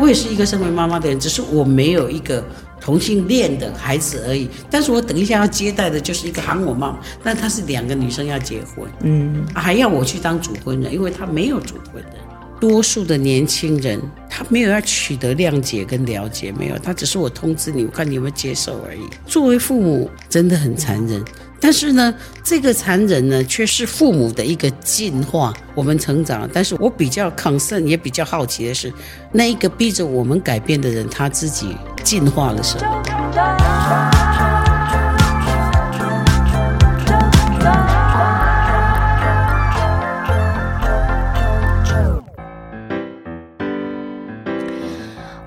[0.00, 2.42] 我也是一个身为妈妈的人，只是我没有一个
[2.80, 4.48] 同性恋的孩子而已。
[4.70, 12.12] 但是我等一下要接待的就是一个喊我妈妈，但她是两个女生要结婚，嗯，还要我去当主婚人，因为她没有主婚人。
[12.60, 19.00] 多数的年轻人他没有要取得谅解跟了解，没有，他只是我通知你，我看你有没有接受而已。
[19.26, 21.22] 作为父母真的很残忍。
[21.60, 22.14] 但是呢，
[22.44, 26.48] 这个残忍呢，却是父母的一个进化，我们成长。
[26.52, 28.92] 但是我比较 concern，也比较好奇的是，
[29.32, 33.67] 那一个逼着我们改变的人，他自己进化了什么？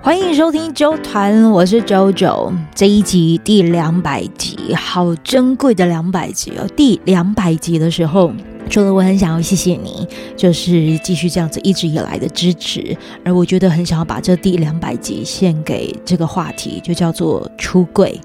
[0.03, 2.51] 欢迎收听周团，我是周周。
[2.73, 6.67] 这一集第两百集，好珍贵的两百集哦！
[6.75, 8.33] 第两百集的时候，
[8.67, 18.19] 除了我很想要谢谢你，就是继续这样子一直以来的支持，而我觉得很想要把这第两百集献给这个话题，就叫做出柜。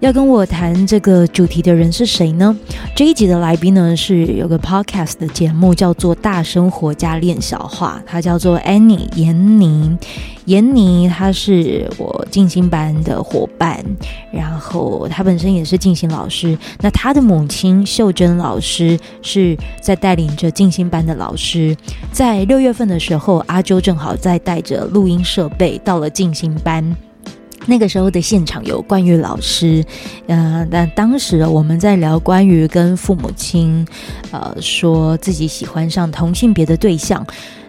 [0.00, 2.54] 要跟我谈这个主题的人是谁呢？
[2.94, 9.96] 这一集的来宾呢，是有个 podcast 的节目叫做《大生活家练小话》，他叫做 Annie 闫妮。
[10.46, 13.82] 闫妮她是我静心班的伙伴，
[14.30, 16.58] 然后她本身也是静心老师。
[16.82, 21.74] 那她的母亲秀珍老师是在带领着静心班的老师。
[22.12, 26.94] 在六月份的时候，阿周正好在带着录音设备到了静心班。
[27.66, 29.84] 那个时候的现场有关于老师，
[30.26, 33.86] 嗯、但当时我们在聊关于跟父母亲，
[34.30, 37.26] 呃，说自己喜欢上同性别的对象。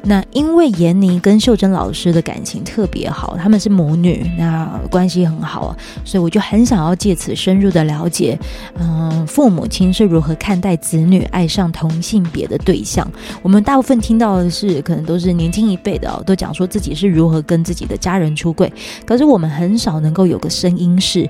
[0.08, 8.38] 那因为闫妮跟秀珍老师的感情特别好，他们是母女，那关系很好，所以我就很想要借此深入的了解，
[8.80, 13.06] 嗯，父母亲是如何看待子女爱上同性别的对象。
[13.42, 18.72] 我们大部分听到的是，可能都是年轻一辈的哦，都讲说自己是如何跟自己的家人出柜，
[19.06, 21.28] 可是我们很少能够有个声音是。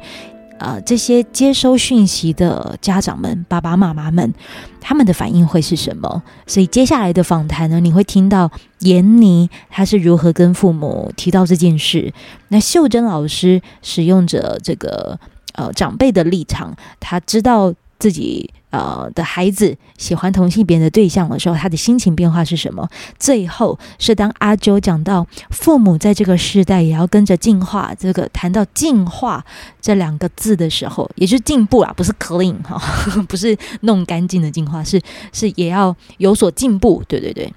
[0.58, 4.34] 呃，这些接收讯息的家长们、爸爸妈妈们，
[4.80, 6.24] 他们的反应会是什么？
[6.48, 8.50] 所以接下来的访谈呢，你会听到
[8.80, 12.14] 闫妮她是如何跟父母提到这件事。
[12.48, 15.20] 那秀珍老师使用着这个
[15.54, 18.50] 呃长辈的立场，他知道自己。
[18.76, 22.88] 呃的孩子喜欢同性别的对象的时候，他的心情变化是什么？
[23.18, 29.44] 最后是当阿啾讲到父母在这个时代也要跟着进化，这个谈到进化
[29.82, 32.80] 这两个字的时候，也就是进步啊，不是 clean 哈，
[33.28, 37.04] 不是弄干净的进化，是是也要有所进步。
[37.08, 37.54] 对对对，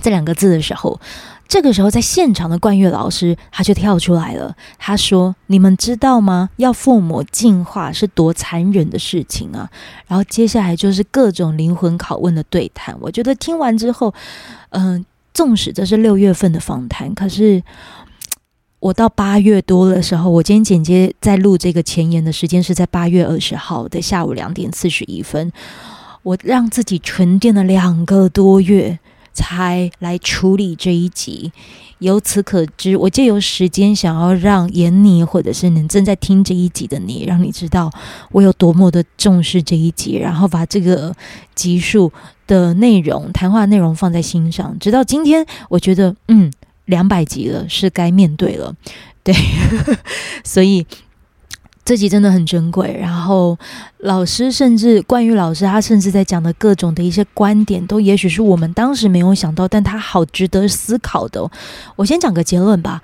[0.00, 0.98] 这两个字的时候。
[1.48, 4.54] 这个时候，在现场的冠岳老师他就跳出来了。
[4.78, 6.50] 他说：“你们知道吗？
[6.56, 9.66] 要父母进化是多残忍的事情啊！”
[10.06, 12.94] 然后接下来就是各种灵魂拷问的对谈。
[13.00, 14.12] 我觉得听完之后，
[14.70, 17.62] 嗯、纵使这是六月份的访谈，可是
[18.80, 25.50] 我到八月多的时候，我今天剪接在录这个前言的时间是在八月二十号的下午两点四十一分。
[26.22, 28.98] 我让自己沉淀了两个多月。
[29.38, 31.52] 才来处理这一集，
[32.00, 37.88] 由此可知，我借由时间想要让闫妮，或者是你正在听这一集的你，让你知道
[38.32, 41.14] 我有多么的重视这一集，然后把这个
[41.54, 42.12] 集数
[42.48, 44.76] 的内容、谈话内容放在心上。
[44.80, 46.52] 直到今天，我觉得，嗯，
[46.86, 48.74] 两百集了，是该面对了，
[49.22, 49.32] 对，
[50.42, 50.84] 所以。
[51.88, 53.56] 这集真的很珍贵，然后
[54.00, 61.50] 老师甚至关于老师，他甚至在讲的各种的一些观点，都也许是我们当时没有想到，但他好值得思考的。
[61.96, 63.00] 我先讲个结论吧，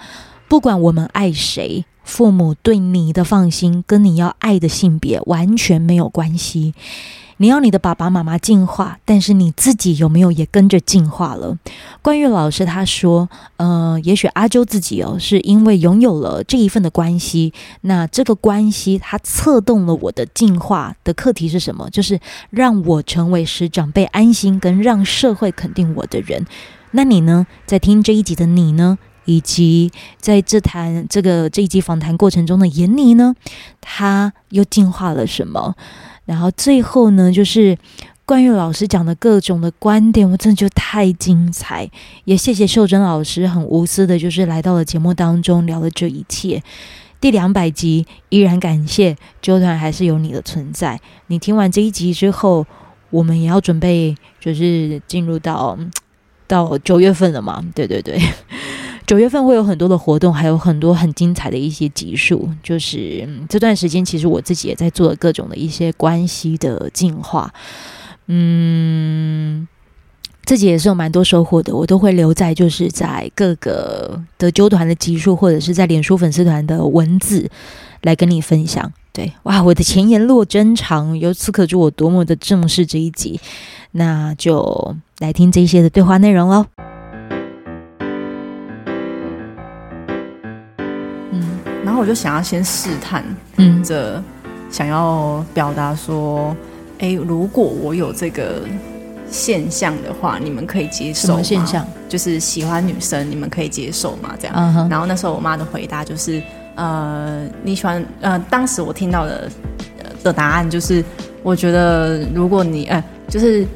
[0.48, 6.74] 不管我们爱谁，父母对你的放心跟你要爱的性别完全没有关系。
[7.38, 11.58] 你要你的爸爸妈妈进化，但是你自己有没有也跟着进化了？
[12.00, 17.52] 关于老师他说，呃，也许阿啾自己哦，是因为拥有了这一份的关系，
[17.82, 21.88] 那这个关系它策动了我的进化的课题是什么？
[21.90, 26.46] 就是让我成为使长辈安心跟让社会肯定我的人。
[26.92, 27.46] 那你呢？
[27.66, 28.98] 在听这一集的你呢？
[29.24, 29.90] 以及
[30.20, 33.34] 在这谈这个这一集访谈过程中的闫妮呢？
[33.80, 35.74] 他又进化了什么？
[36.24, 37.76] 然后最后呢，就是
[38.24, 41.90] 关于老师讲的各种的观点，我真的觉得太精彩。
[42.24, 46.62] 也谢谢秀珍老师很无私的，就是来到了节目当中聊了这一切。
[47.20, 51.00] 第两百集依然感谢啾团还是有你的存在。
[51.28, 52.66] 你听完这一集之后，
[53.10, 55.78] 我们也要准备就是进入到
[56.46, 57.64] 到九月份了嘛？
[57.74, 58.20] 对对对。
[59.06, 62.48] 九月份会有很多的活动，还有很多很精彩的一些集数。
[62.62, 67.52] 就是这段时间，其实我自己也在做各种的一些关系的进化。
[68.28, 69.68] 嗯，
[70.46, 77.50] 自己也是有蛮多收获的，我都会留在就是在各个的纠团的集数，或者是在脸书粉丝团的文字
[78.00, 78.90] 来跟你分享。
[79.12, 83.38] 对，哇，我的前言落真长，由此可知我多么的重视这一集。
[83.92, 86.64] 那就来听这些的对话内容喽。
[91.84, 93.22] 然后我就想要先试探，
[93.56, 94.22] 嗯，着
[94.70, 96.56] 想要表达说，
[96.98, 98.62] 哎，如果我有这个。
[99.30, 101.42] 现象的话，你们可以接受吗？
[101.42, 101.84] 现象？
[102.08, 104.32] 就是喜欢女生，你们可以接受吗？
[104.38, 104.54] 这样。
[104.54, 104.88] Uh.
[104.88, 106.40] 然后那时候我妈的回答就是，
[106.76, 109.50] 呃，你喜欢，呃，当时我听到的
[110.22, 111.02] 的答案就是，
[111.42, 113.66] 我觉得如果你，呃，就是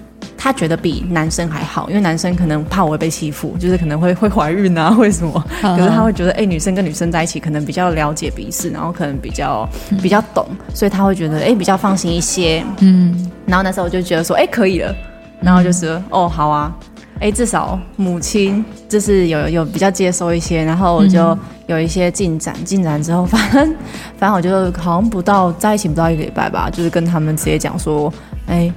[0.41, 5.77] 她觉得比男生还好，因为男生可能怕我会被欺负，就是可能会会怀孕啊，为什么？Uh.
[5.77, 9.69] 可是他会觉得，哎、欸，女生跟女生在一起，可能比较了解彼此，然后可能比较
[10.01, 12.65] 比较懂，所以他会觉得，哎、欸，比较放心一些。
[12.79, 13.31] 嗯。
[13.45, 14.95] 然后那时候我就觉得说，哎、欸，可以了。
[15.41, 16.73] 然后就是、嗯、哦，好啊，
[17.21, 21.37] 哎，至少母亲就是有有比较接收一些，然后我就
[21.67, 23.75] 有一些进展，进展之后，反正
[24.17, 28.13] 反正我就好像不到在一起不到一个礼拜吧，就是跟他们直接讲说，
[28.47, 28.73] 哎，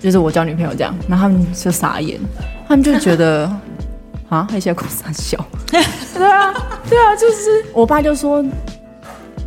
[0.00, 2.20] 就是我交女朋友这样，然后他们就傻眼，
[2.68, 3.50] 他们就觉得
[4.28, 5.80] 啊，还在公司笑， 对
[6.26, 6.54] 啊，
[6.88, 8.44] 对啊，就是我爸就说，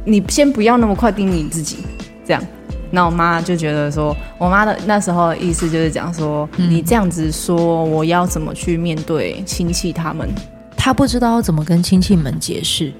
[0.05, 1.77] 你先不要那么快定义你自己，
[2.25, 2.43] 这样。
[2.91, 10.27] 那我妈就觉得说，我妈的那时候的意思就是讲说，嗯、你这样子说，我要怎么去面对亲戚他们？
[10.75, 12.91] 她不知道怎么跟亲戚们解释，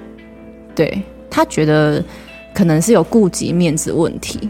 [0.76, 2.04] 对，她觉得
[2.54, 4.50] 可能是有顾及面子问题。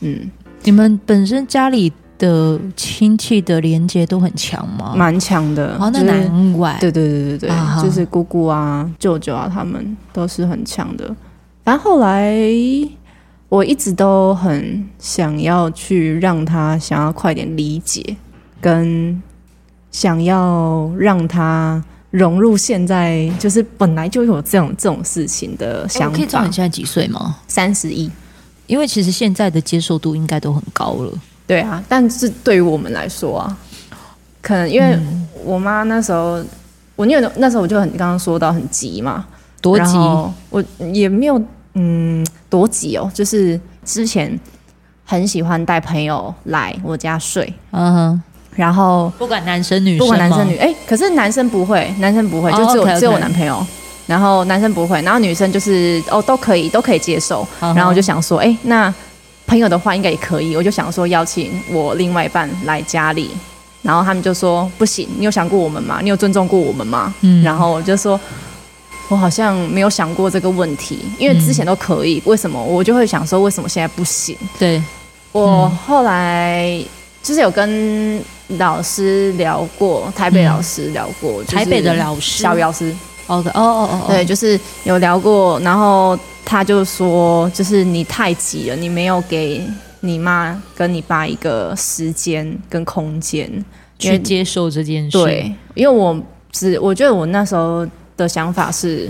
[0.00, 0.30] 嗯，
[0.64, 4.94] 你们本身家里的亲戚的连接都很强吗？
[4.96, 6.76] 蛮强的，哦，那难怪。
[6.80, 11.14] 对对对对对，啊、就是姑姑啊、舅舅啊，他们都是很强的。
[11.64, 12.42] 然后后来。
[13.50, 18.14] 我一直都很想要去让他想要快点理解，
[18.60, 19.22] 跟
[19.90, 26.16] 想要让他融入现在，就是本来就有这种这种事情的想法。
[26.18, 27.36] 可以知道你现在几岁吗？
[27.46, 28.10] 三十一。
[28.68, 31.12] 因为其实现在的接受度应该都很高了。
[31.44, 33.58] 对啊，但是对于我们来说啊，
[34.40, 34.96] 可能因为
[35.44, 36.40] 我妈那时候，
[36.94, 39.26] 我因为那时候我就很刚刚说到很急嘛，
[39.60, 39.96] 多急，
[40.50, 40.62] 我
[40.92, 41.42] 也没有。
[41.80, 43.08] 嗯，多急哦！
[43.14, 44.36] 就是之前
[45.04, 48.22] 很喜欢带朋友来我家睡，嗯哼，
[48.56, 53.64] 然后不管男生女生，不管男生女，哎，可是男生不会，男生不会，就只有只有我男朋友，
[54.08, 57.46] 然后男生不会，然后女生就是哦都可以，都可以接受。
[57.60, 58.92] 然后我就想说，哎，那
[59.46, 63.30] 朋友的话应该也可以，我就想说邀请我另外一半来家里，
[63.82, 66.00] 然后他们就说不行，你有想过我们吗？
[66.02, 67.14] 你有尊重过我们吗？
[67.20, 68.18] 嗯，然后我就说。
[69.10, 74.36] 我好像没有想过这个问题，因为之前都可以，嗯、为什么我就会想说为什么现在不行？
[74.58, 74.82] 对，
[75.32, 76.78] 我后来
[77.22, 78.22] 就是有跟
[78.58, 82.94] 老师聊过，台北老师聊过，嗯、台北的老师，小鱼老师。
[83.28, 89.64] OK，哦哦哦，对，就是有聊过，然后他就说，就是你太急了，你没有给
[90.00, 93.64] 你妈跟你爸一个时间跟空间
[93.98, 95.16] 去接受这件事。
[95.16, 96.20] 对，因为我
[96.50, 97.86] 只我觉得我那时候。
[98.18, 99.08] 的想法是，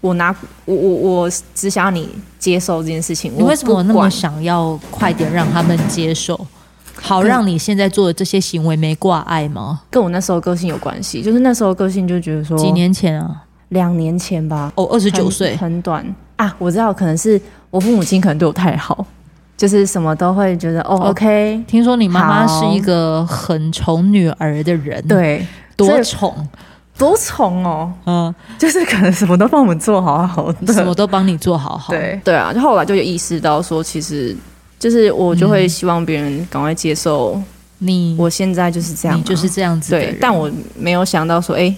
[0.00, 0.88] 我拿我我
[1.20, 2.08] 我只想要你
[2.38, 3.30] 接受这件事情。
[3.36, 6.40] 你为什么那么想要快点让他们接受，
[7.00, 9.80] 好让你现在做的这些行为没挂碍吗？
[9.90, 14.72] 跟我那时候个性有关系，就是那时候个性就觉得说，几年前啊，两年前吧。
[14.76, 16.04] 哦，二十九岁，很短
[16.36, 16.54] 啊。
[16.58, 19.04] 我知道，可能是我父母亲可能对我太好，
[19.56, 21.62] 就是什么都会觉得哦，OK。
[21.66, 25.46] 听说你妈妈是一个很宠女儿的人，对，
[25.76, 26.48] 多宠。
[26.98, 31.94] 多宠哦，嗯，就是可能什么都帮我们做好好的，什么都帮你做好好。
[31.94, 34.36] 对对啊，就后来就有意识到说，其实
[34.80, 37.40] 就是我就会希望别人赶快接受
[37.78, 38.16] 你。
[38.18, 39.90] 我现在就是这样，你就是这样子。
[39.90, 41.72] 对，但我没有想到说，哎，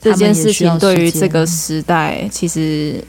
[0.00, 3.04] 这件事情对于这个时代，其实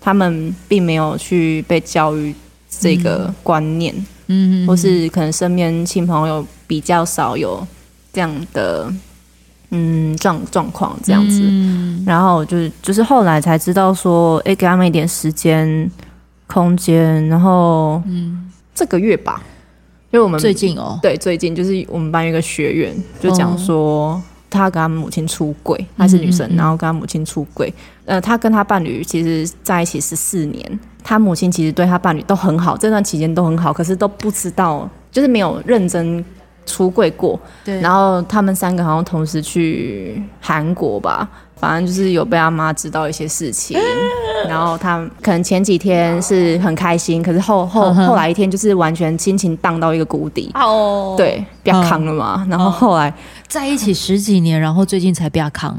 [0.00, 2.34] 他们并没有去被教育
[2.68, 3.94] 这个观念，
[4.26, 7.64] 嗯，或是可能身边亲朋友比较少有
[8.12, 8.92] 这样的。
[9.70, 15.90] 嗯，状状况这样子，嗯、然后就是就是后来才知道说，哎，给他们一点时间、
[16.46, 18.47] 空间，然后嗯，
[18.78, 19.42] 这个月吧，
[20.12, 36.24] 因为我们最近哦，对，最近就是我们班有一个学员就讲说，他跟他母亲出轨，她是女生，嗯、然后跟他母亲出轨，呃，他跟他伴侣其实在一起十四年，他母亲其实对他伴侣都很好，这段期间都很好，可是都不知道，就是没有认真。
[36.70, 41.26] 出柜过，对，然后他们三个好像同时去韩国吧，
[41.58, 43.78] 反正就是有被他妈知道一些事情，
[44.48, 50.50] 然后他可能前几天是很开心，可是后后后来一天就是完全心情荡到一个谷底。
[50.54, 52.46] 哦，对，不要扛了嘛。
[52.48, 53.12] 然后后来
[53.46, 55.76] 在一起十几年，然后最近才不要扛，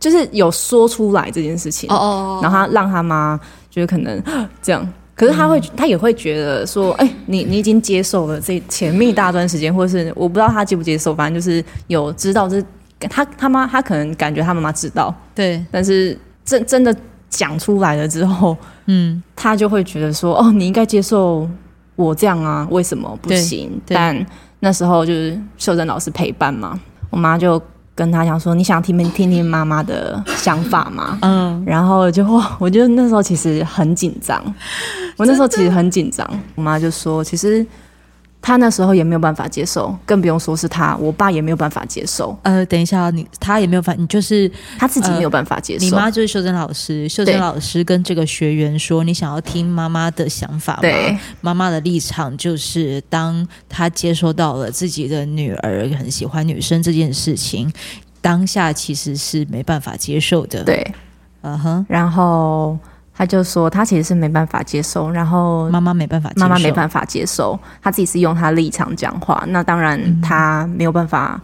[0.00, 1.90] 就是有说出来这件事情。
[1.90, 3.38] 哦哦，然后他让他妈
[3.70, 4.22] 就是可能
[4.62, 4.88] 这样。
[5.14, 12.60] 可是他会，他也会觉得说，哎、欸，你你已经接受了这前面一大段时间，或者是我不知道他接不接受，反正就是有知道这，
[13.08, 16.94] 他他妈他可能感觉他妈妈知道，对，但是真真的
[17.28, 18.56] 讲出来了之后，
[18.86, 21.48] 嗯，他就会觉得说，哦，你应该接受
[21.96, 23.70] 我这样啊，为什么不行？
[23.86, 24.26] 但
[24.60, 26.78] 那时候就是秀珍老师陪伴嘛，
[27.10, 27.60] 我妈就。
[27.94, 31.18] 跟他讲说，你想听没听听妈妈的想法吗？
[31.20, 32.26] 嗯，然后就
[32.58, 34.42] 我就那时候其实很紧张，
[35.18, 36.26] 我那时候其实很紧张。
[36.54, 37.64] 我妈就说，其实。
[38.42, 42.36] 他那时候也没有办法接受，更不用说是他，我爸也没有办法接受。
[42.42, 45.84] 呃，等一下，你他也没有办法，你就是他自己没有办法接受。
[45.84, 57.72] 呃、你妈就是秀珍老师，秀珍老师跟这个学员说：“你想要听妈妈的想法吗？”对，妈妈的立场就是，当他接收到了自己的女儿很喜欢女生这件事情，
[58.20, 60.64] 当下其实是没办法接受的。
[60.64, 60.84] 对，
[61.42, 62.76] 嗯哼、uh，huh、然后。
[63.14, 71.38] 他就说他其实是没办法接受，然后妈妈没办法，妈妈没办法接受，他自己是用他立场讲话，那当然他没有办法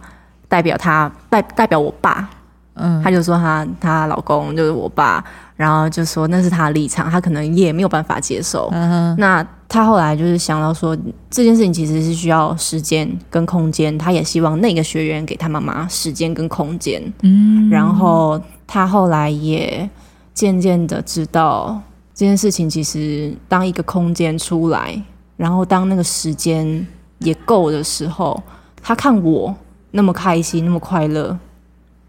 [0.47, 2.27] 代表他代代表我爸，
[2.73, 5.23] 嗯，他就说他他老公就是我爸，
[5.55, 8.67] 然后就说那是他的立场，他可能也没有办法接受。
[8.73, 10.97] 嗯哼，那他后来就是想到说
[11.29, 19.87] 这件事情其实是需要时间跟空间，他也希望那个学员给他妈妈时间跟空间，嗯，然后他后来也。
[20.39, 21.81] 渐渐的知道
[22.13, 24.97] 这件事情，其实当一个空间出来，
[25.35, 28.41] 然后当那个时间也够的时候，
[28.81, 29.53] 他看我
[29.91, 31.37] 那么开心，那么快乐，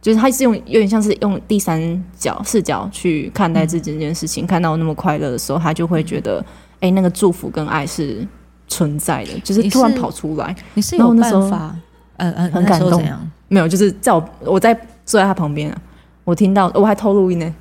[0.00, 6.38] 就是他是用有点像是用第三角视角去看待自己这整件事情，嗯、看到我那么快乐的时候，他就会觉得，
[6.75, 8.25] 哎、欸，那个祝福跟爱是
[8.68, 10.54] 存在的，就是突然跑出来。
[10.75, 11.75] 你是，有办法，
[12.18, 13.02] 嗯嗯，很感动。
[13.49, 14.72] 没有，就是在我我在
[15.04, 15.76] 坐在他旁边，
[16.22, 17.52] 我听到我还偷录音呢。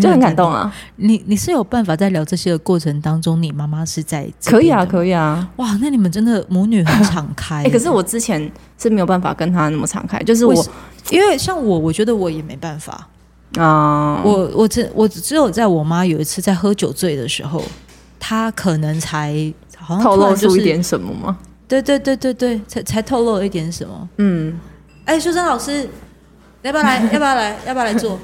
[0.00, 0.72] 就很感动啊！
[0.96, 5.48] 你你是有办法在聊这些的过程当中，你妈妈是在可以啊，可以啊！
[5.56, 7.62] 哇，那你们真的母女很敞开。
[7.70, 10.66] 可是我之前是没有办法跟她那么敞开，就是我，
[11.10, 13.08] 因为像我，我觉得我也没办法
[13.58, 14.20] 啊。
[14.24, 17.62] 我我只我只有在我妈有一次在喝酒醉的时候，
[18.18, 21.38] 她可能才好像、就是、透露出一点什么吗？
[21.68, 24.08] 对对对对对，才才透露了一点什么。
[24.18, 24.58] 嗯，
[25.04, 25.88] 哎、欸，秀珍老师，
[26.62, 27.02] 要不要来？
[27.12, 27.56] 要不要来？
[27.66, 28.18] 要不要来坐？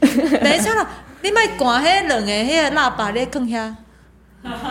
[0.00, 0.86] 等一下了，
[1.22, 3.74] 你莫关迄两个迄个喇叭咧放遐。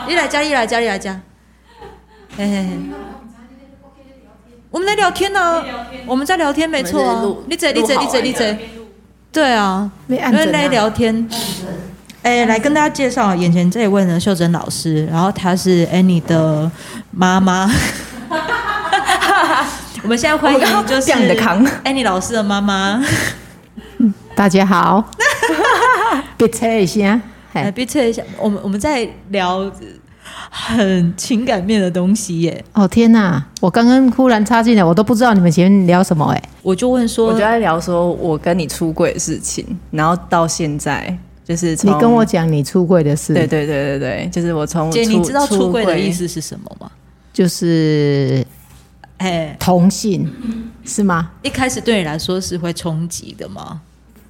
[0.08, 1.20] 你来家，你来家，你来家。
[2.38, 2.70] 嘿嘿嘿。
[4.70, 5.64] 我们在聊天呢，
[6.06, 7.22] 我们在聊天，没错啊。
[7.48, 8.46] 你坐，你坐，你坐，你坐。
[9.32, 11.28] 对啊，因为在聊天。
[12.24, 16.70] 哎，来跟大家介绍眼前这一位呢，秀珍老师，然后她是 Annie 的
[17.12, 17.70] 妈妈。
[20.04, 23.04] 我们现在欢迎就是 Annie 老师的妈妈。
[24.38, 25.04] 大家好，
[26.38, 27.20] 别扯一下，
[27.54, 28.22] 来别扯一下。
[28.40, 29.70] 我们我们在聊
[30.52, 32.64] 很情感面的东西耶。
[32.74, 36.44] 哦天哪，我刚刚忽然插进来，我都不知道你们前面聊什么哎。
[36.62, 43.34] 我就问说，我就在聊说我跟你出柜的事情，然后到现在就是你跟我讲你出柜的事。
[43.34, 46.92] 对对对对对，就是我从姐，你知道出柜的意思是什么吗？
[47.34, 48.46] 就是
[49.18, 50.32] 哎同性
[50.86, 51.32] 是吗？
[51.42, 53.82] 一开始对你来说是会冲击的吗？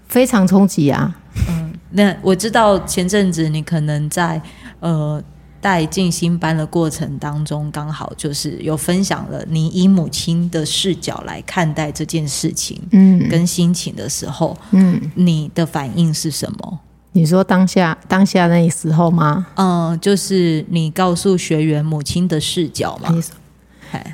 [0.07, 1.15] 非常冲击啊！
[1.49, 4.41] 嗯，那我知道前阵子你可能在
[4.79, 5.21] 呃
[5.59, 16.79] 带进新班的过程当中，刚好就是有分享了你以母亲的视角来看待这件事情，嗯，跟心情的时候，嗯，你的反应是什么？
[17.11, 19.47] 你说当下当下那时候吗？
[19.55, 23.13] 嗯，就是你告诉学员母亲的视角嘛？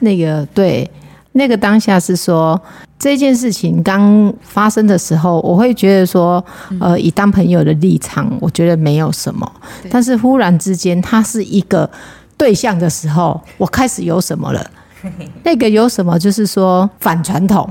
[0.02, 0.90] 那个对。
[1.34, 2.60] 那个当下是说
[2.98, 6.44] 这件事情刚发生的时候，我会觉得说，
[6.80, 9.52] 呃，以当朋友的立场，我觉得没有什么。
[9.90, 11.90] 但是忽然之间，他是一个
[12.38, 14.66] 对象的时候，我开始有什么了？
[15.44, 16.18] 那个有什么？
[16.18, 17.70] 就是说反传统，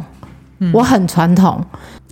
[0.73, 1.65] 我很传统，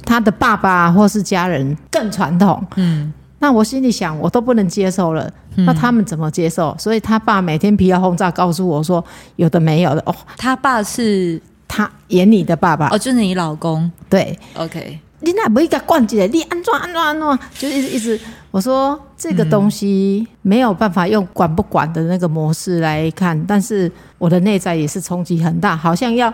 [0.04, 2.64] 他的爸爸或是家人更传统。
[2.76, 3.12] 嗯。
[3.42, 5.30] 那我心里想，我都不能接受了，
[5.66, 6.70] 那他们怎么接受？
[6.70, 9.04] 嗯、所以他爸每天皮要轰炸，告诉我说
[9.36, 10.14] 有的没有的哦。
[10.36, 13.90] 他爸是他演你的爸爸哦，就是你老公。
[14.08, 14.98] 对，OK。
[15.22, 18.18] 你那不应该惯起来，你安装安装安装，就一直一直。
[18.50, 26.32] 我说这个东西没有办法用管不管的那个模式来看，嗯、但是我的内在也是冲击很大，好像要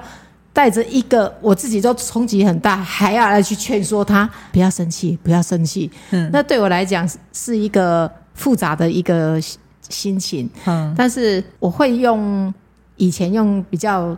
[0.53, 5.91] 带着一个我自己都冲击很大，还要来去劝说他不要生气，不要生气。
[6.13, 9.41] 嗯，那对我来讲是一个复杂的一个
[9.89, 10.49] 心情。
[10.67, 12.55] 嗯，但是我会用
[12.97, 14.17] 以前用比较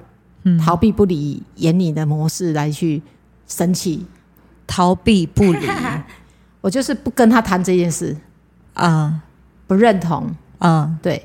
[0.62, 3.00] 逃避不理、眼里的模式来去
[3.46, 4.04] 生气，
[4.66, 5.66] 逃避不理，
[6.60, 8.14] 我就是不跟他谈这件事。
[8.74, 9.22] 啊，
[9.66, 10.28] 不认同。
[10.58, 11.24] 啊，对。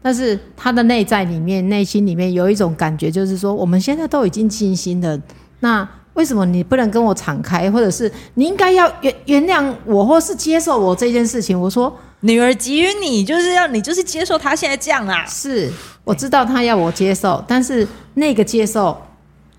[0.00, 5.20] 但是他的内在里面、内心里面有一种感觉，就是说我们现在都已经尽心了，
[5.60, 11.60] 那为什么你不能跟我敞开，或者是你应该要原原谅我，或是接受我这件事情？
[11.60, 15.24] 我说女儿给予你，就是要你就是接受她现在这样啊。
[15.26, 15.70] 是，
[16.04, 19.00] 我知道她要我接受，但是那个接受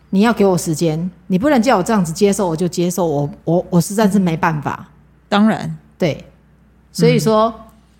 [0.09, 4.87] 你要给我时间，你不能叫我这样子接受我就接受，我我我实在是没办法。
[5.27, 6.25] 当然，对，
[6.91, 7.53] 所以说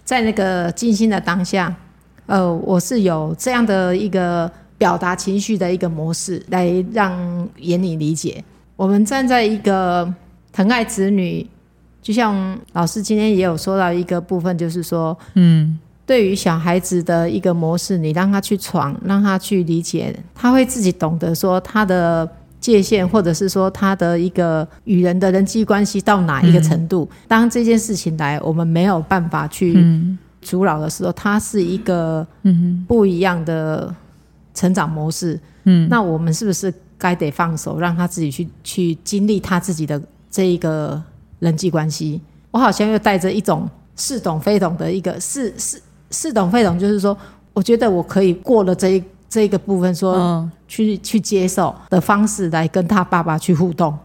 [0.04, 1.76] 在那个静心的当下。
[2.26, 8.44] 呃，我是有这样的一个表达情绪的一个模式，来让眼里理解。
[8.76, 10.08] 我们站在一个
[10.54, 11.44] 疼爱子女，
[12.10, 22.28] 就像老师今天也有说到一个部分，就是说，嗯，对于小孩子的一个模式，你让他去闯，让他去理解，他会自己懂得说他的
[22.60, 27.08] 界限，或者是说他的一个与人的人际关系到哪一个程度。
[27.12, 29.76] 嗯、当这件事情来，我们没有办法去。
[29.78, 32.26] 嗯阻扰的时候，它是一个
[32.88, 33.94] 不一样的
[34.54, 35.38] 成长模式。
[35.66, 40.02] 嗯，那我们是不是该得放手，让他自己去去经历他自己的
[40.32, 41.04] 这一个
[41.40, 42.22] 人际关系？
[42.52, 45.82] 我好像又带着一种似懂非懂的一个似似
[46.12, 47.18] 似懂非懂，就是说，
[47.54, 53.98] 我觉得我可以过了这一这一个部分说，说、嗯、去去接受的方式来跟他爸爸去互动。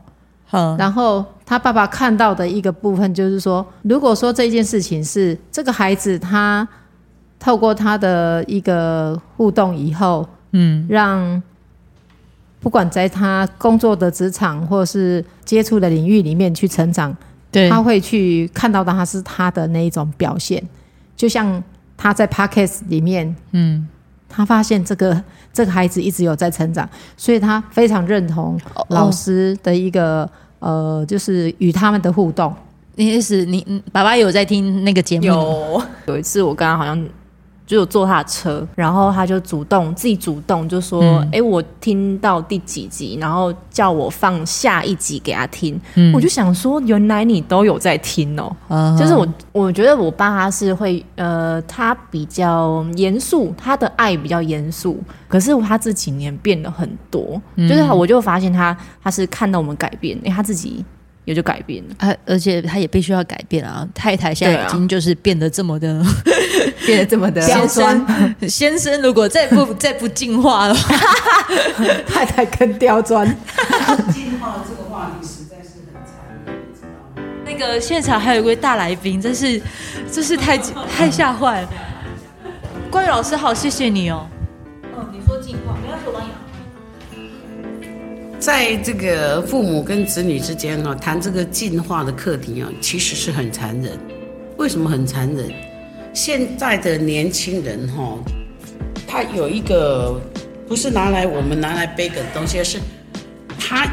[0.50, 1.24] 嗯，然后。
[1.46, 6.66] 他爸爸看到的一个部分就是说，如果说这件事情是这个孩子他
[7.38, 11.42] 透过他的一个互动以后，嗯，让
[12.64, 17.16] 不管在他工作的职场或是接触的领域里面去成长，
[17.52, 20.60] 对，他会去看到的他是他的那一种表现，
[21.14, 21.62] 就像
[21.96, 23.86] 他在 Podcast 里面，嗯，
[24.28, 30.28] 他发现这个这个孩子一直有在成长，所以他非常认同老师的一个。
[30.60, 32.50] 呃，就是与他们的互动，
[32.96, 35.26] 意思你爸爸有在听那个节目？
[35.26, 37.08] 有，有一次我刚刚好像
[37.66, 45.80] 就有坐他的车，然后他就主动自己主动就说：“哎、嗯欸，我听到第几集，然后叫我放下一集给他听。
[45.94, 48.76] 嗯”我就想说，原来你都有在听哦、喔。
[48.76, 48.98] Uh.
[48.98, 55.00] 就是我，我觉得我爸他是会，呃，他比较严肃，他的爱比较严肃。
[55.26, 60.84] 可是他这几年变了很多，嗯、就是我就发现他他是看到我们改变，因为他自己
[61.24, 63.86] 也就改变了，他而且他也必须要改变啊。
[63.94, 66.06] 太太现在已经就是变得这么的，啊、
[66.84, 68.06] 变得这么的 先生，
[68.48, 70.96] 先生如果再不 再不进化的话，
[72.06, 73.26] 太太更刁钻。
[74.12, 76.14] 进化这个话题实在是很残
[76.46, 77.28] 忍，你知道吗？
[77.46, 79.60] 那个现场还有一位大来宾，真是
[80.10, 81.68] 真是太太吓坏了。
[82.90, 84.26] 关于老师好，谢谢你哦。
[88.44, 93.98] 在这个父母跟子女之间啊，谈这个进化的课题啊，其实是很残忍。
[94.58, 95.50] 为什么很残忍？
[96.12, 98.18] 现在的年轻人哈，
[99.06, 100.20] 他有一个
[100.68, 102.78] 不是拿来我们拿来背的东西，而是
[103.58, 103.90] 他。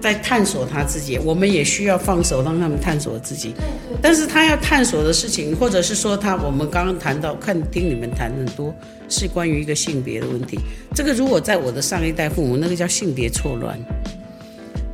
[0.00, 3.54] 在探索他自己，我们也需要放手让他们探索自己。
[4.00, 8.74] 但是他要探索的事情，或者是说他，我们刚刚谈到，看听你们谈很多
[9.08, 10.58] 是关于一个性别的问题。
[10.94, 13.78] 这个如果在我的上一代父母，那个叫性别错乱。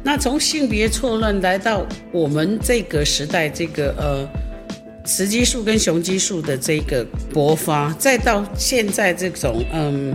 [0.02, 4.28] 那从性别错乱来到我们这个时代，这个呃
[5.04, 10.12] 雌激素跟雄激素的这个勃发，再到现在这种嗯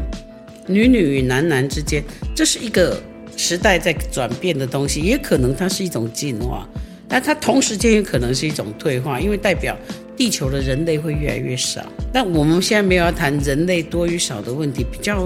[0.68, 2.04] 女女与男男之间，
[2.36, 3.02] 这是一个。
[3.38, 6.68] 时代在转变的东西，也可能它是一种进化，
[7.08, 9.78] 但它同时间也可能是一种退化，因为代表
[10.16, 11.84] 地球的人类会越来越少。
[12.14, 15.26] 那我们现在没有要谈人类多与少的问题，比较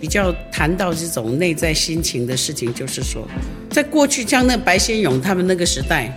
[0.00, 3.26] 比较谈到这种内在心情的事情，就是说，
[3.70, 6.10] 在过去像那白先勇他们那个时代，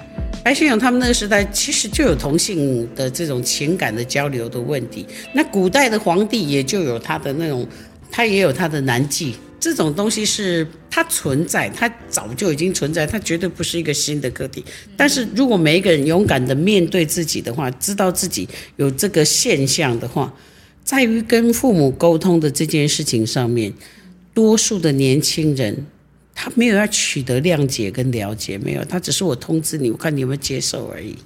[0.44, 5.06] 白先勇他们那个时代其实就有同性的这种情感的交流的问题。
[5.34, 7.68] 那古代的皇帝也就有他的那种，
[8.12, 9.36] 他也有他的难记。
[9.60, 14.64] 这种东西是它存在，它早就已经存在，它绝对不是一个新的课题。
[14.96, 20.34] 但是如果每一个人勇敢的面对自己的话，知道自己有这个现象的话，
[20.84, 23.74] 在于跟父母沟通的这件事情上面，
[24.34, 25.86] 多数的年轻人
[26.34, 31.18] 他没有要取得谅解跟了解，没有，他只是我通知你，我看你有没有接受而已。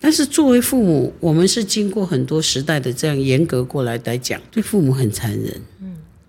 [0.00, 5.60] 但是作为父母，我们是经过很多时代的这样严格过来来讲，对父母很残忍。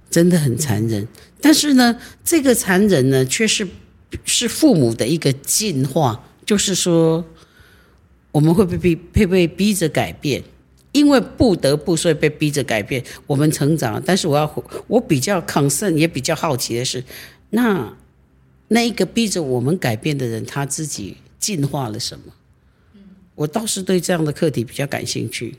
[0.10, 1.08] 真的很残忍。
[1.42, 3.68] 但是呢，这个残忍呢，却是
[4.24, 7.26] 是父母的一个进化，就是说，
[8.32, 10.44] 我们会被逼被被逼着改变，
[10.92, 14.02] 因为不得不，所以被逼着改变，我们成长。
[14.06, 17.04] 但是我要我比较 concern，也比较好奇的是，
[17.52, 17.94] 那
[18.70, 22.34] 那一个逼着我们改变的人，他自己进化了什么？
[23.36, 25.56] 我倒是对这样的课题比较感兴趣。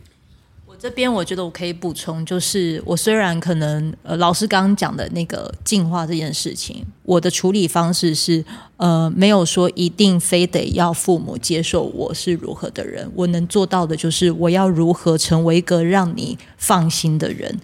[0.86, 8.44] 这边我觉得我可以补充，就是我虽然可能呃老师刚刚讲的那个进化这件事情，我的处理方式是
[8.76, 17.58] 呃没有说一定非得要父母接受我是如何的人，我能做到的就是我要如何成为一个让你放心的人，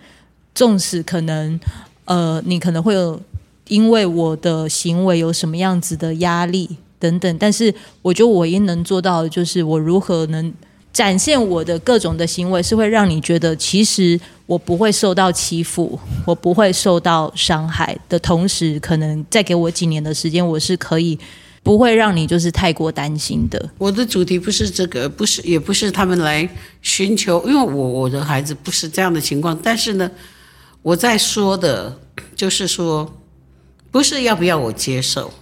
[0.53, 1.61] 纵使可能
[2.07, 3.21] 呃你可能会有
[3.69, 6.79] 因为我的行为有什么样子的压力。
[6.99, 10.53] 等等，但是我觉得我应能做到的就是我如何能
[10.93, 21.19] 展现我的各种的行为，是会让你觉得其实我不会受到欺负，我不会受到伤害的同时，可能再给我几年的时间，我是可以
[21.63, 23.71] 不会让你就是太过担心的。
[23.79, 26.47] 我的主题不是这个，不是也不是他们来
[26.83, 30.11] 寻求，因为我我的孩子不是这样的情况，但是呢，
[30.83, 31.99] 我在说的
[32.37, 33.11] 就是说，
[33.91, 35.33] 不是要不要我接受。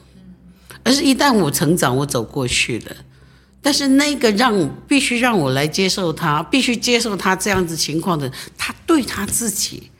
[0.84, 2.96] 而是，一旦我成长，我走过去了，
[3.62, 9.90] 但是那个让必须让我来接受他，必须接受他这样子情况的，他对他自己，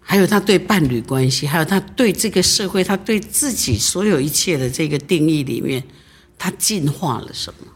[0.00, 5.84] 还有他对伴侣关系，还有他对这个社会，他对自己所有一切的这个定义里面，
[6.38, 7.66] 他进化了什么？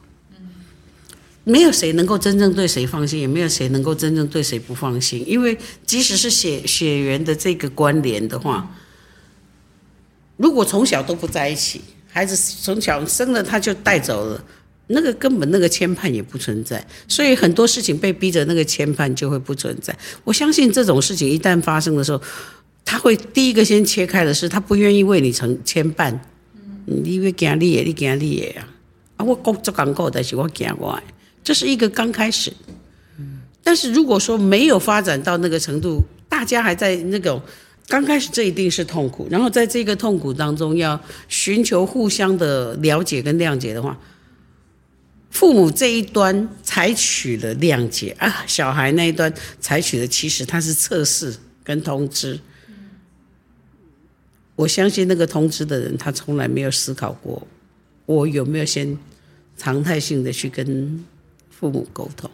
[1.44, 8.74] 没有谁能够真正对谁放心，也没有谁能够真正对谁不放心，因为即使是血血缘的这个关联的话，
[10.38, 11.82] 如果从小都不在一起。
[12.08, 14.42] 孩子从小生了他就带走了，
[14.88, 19.96] 那个根本那个牵绊也不存在，所以很多事情被逼着那个牵绊就会不存在。
[20.24, 22.20] 我相信这种事情一旦发生的时候，
[22.84, 26.12] 他会第一个先切开的是他不愿意为你成牵绊，
[26.54, 28.68] 嗯你以为惊你的，你惊你的啊！
[29.16, 30.98] 啊，我工作刚够，但是我惊我，
[31.42, 32.52] 这是一个刚开始。
[33.18, 37.40] 嗯但是如果说没有发展到那个程度，大家还在那种。
[37.88, 43.96] 刚开始这一定是痛苦，然后在这个痛苦当中要寻求互相的了解跟谅解的话，
[45.30, 52.40] 父母这一端采取了谅解啊，小孩那一端采取的其实他是测试跟通知。
[54.54, 57.46] 我相信那个通知的人他从来没有思考过，
[58.06, 58.96] 我有没有先
[59.56, 61.04] 常态性的去跟
[61.50, 62.30] 父母沟通。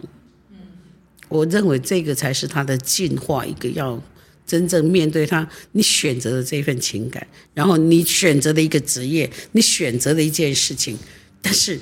[1.29, 4.03] 我认为这个才是他的进化一个要。
[4.45, 7.25] 真正面对他，你选择的这份情感，
[7.55, 10.99] 然后你选择的一个职业，你选择的一件事情，
[11.41, 11.79] 但是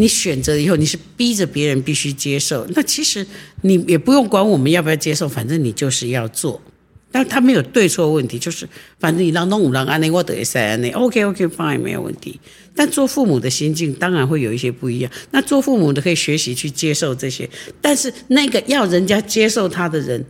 [0.00, 2.66] 你选择以后，你是逼着别人必须接受。
[2.74, 3.26] 那其实
[3.62, 6.60] 你也不用管我们要不要接受，反正你就是要做。
[7.12, 12.40] 但他没有对错问题，就是反正你让弄五让安内，我得也塞安内，OK OK fine 没有问题。
[12.74, 15.12] 但做父母的心境当然会有一些不一样。
[15.32, 17.48] 那做父母的可以学习去接受这些，
[17.80, 20.24] 但是那个要人家接受他的人。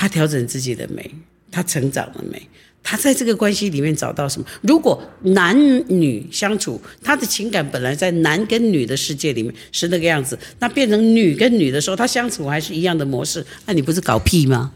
[0.00, 1.10] 他调整自己的美，
[1.50, 2.40] 他成长了美，
[2.82, 4.46] 他在这个关系里面找到什么？
[4.62, 5.54] 如果男
[5.88, 14.72] 女相处，他的情感本来在男跟女的世界里面是那个样子，那变成女跟女的时候，他相处还是一样的模式，那你不是搞屁吗？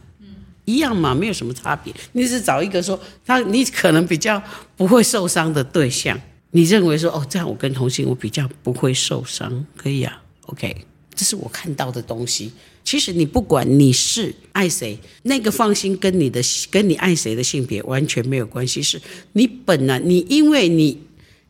[0.65, 1.93] 一样嘛，没有什么差别。
[2.13, 4.41] 你是找一个说他，你可能比较
[4.77, 10.77] 不会受伤的对象，你认为说哦，这样我跟同性我比较不会受伤，可以啊，OK，
[11.15, 12.53] 这是我看到的东西。
[12.85, 16.41] 其实你不管你是爱谁，那个放心跟你的
[16.71, 18.83] 跟你爱谁的性别完全没有关系。
[18.83, 19.01] 是
[19.33, 20.99] 你本来你因为你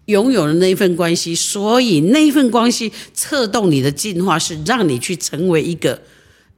[0.07, 6.01] 拥有了那一份关系，所以那一份关系策动你的进化，是让你去成为一个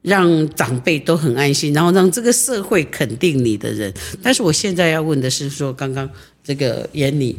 [0.02, 3.92] 让长辈都很安心，然后让这个社会肯定你的人。
[4.22, 6.08] 但是我现在要问的是，说刚刚
[6.42, 7.38] 这个眼里。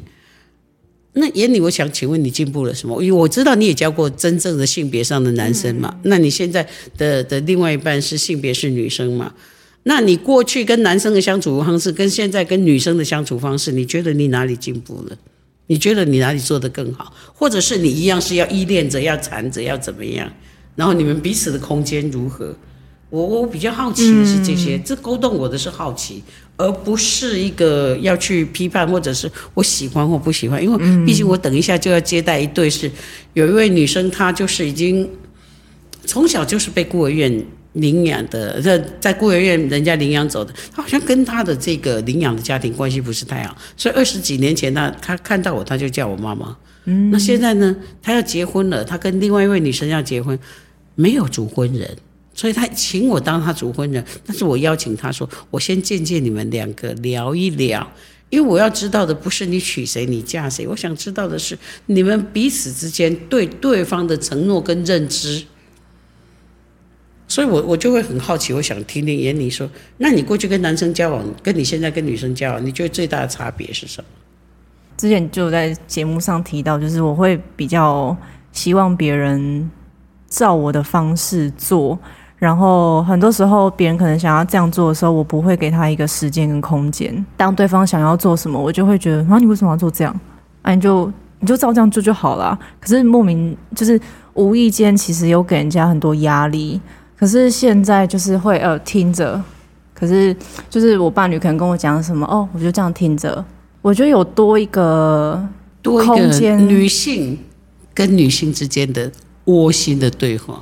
[1.15, 3.01] 那眼里，我想请问你进步了什么？
[3.01, 5.97] 因为我知道你也教过真正的性别上的男生嘛。
[6.03, 9.33] 那你现在的的另外一半是性别是女生嘛？
[9.83, 15.17] 那你过去跟男生的相处方式，跟现在跟女生的相处方式，你觉得你哪里进步了？
[15.67, 17.13] 你觉得你哪里做得更好？
[17.33, 20.31] 或者是你一样是要依恋着、要缠着、要怎么样？
[20.75, 22.55] 然后你们彼此的空间如何？
[23.09, 26.23] 我我比较好奇的是这些，这勾动我的是好奇。
[26.57, 32.89] 而不是一个要去批判，或者是我喜欢或不喜欢，因为毕竟我等一下就要接待一对，是
[33.33, 35.05] 有一位女生，她就是已经
[36.05, 46.55] 从小就是被孤儿院领养的，在在孤儿院人家领养走的，她好像跟她的这个领养的家庭关系不是太好，所以二十几年前她她看到我，她就叫我妈妈。
[46.85, 50.39] 嗯，那现在呢，她要结婚了，她跟另外一位女生要结婚，
[50.95, 51.97] 没有主婚人。
[52.35, 57.89] 所以他请我当他主婚人，但是我邀请他说，我先见见你们两个聊一聊，
[58.29, 65.45] 因为我要知道的不是你娶谁，你嫁谁，我想知道的是你们彼此之间对对方的承诺跟认知。
[67.27, 69.67] 所以我我就会很好奇，我想听听妍妮说，
[69.97, 74.07] 那你过去跟男生交往，跟你现在跟女生交往，你觉得最大的差别是什么？
[74.97, 78.15] 之前就在节目上提到，就是我会比较
[78.51, 79.71] 希望别人
[80.27, 81.97] 照我的方式做。
[82.37, 87.25] 然后很多时候，别人可能想要这样做的时候，我不会给他一个时间跟空间。
[87.37, 90.13] 当对方想要做什么，我就会觉得啊，你为什么要做这样？
[90.61, 92.57] 啊，你就你就照这样做就好了。
[92.79, 93.99] 可是莫名就是
[94.33, 96.79] 无意间，其实有给人家很多压力。
[97.17, 99.41] 可是现在就是会呃听着，
[99.93, 100.35] 可是
[100.69, 103.43] 就是我伴侣可能跟我讲什么哦，我就这样听着。
[103.81, 105.41] 我觉得有多一个
[105.81, 107.39] 多一个空间，女性
[107.93, 109.09] 跟女性之间的
[109.45, 110.59] 窝心的对话。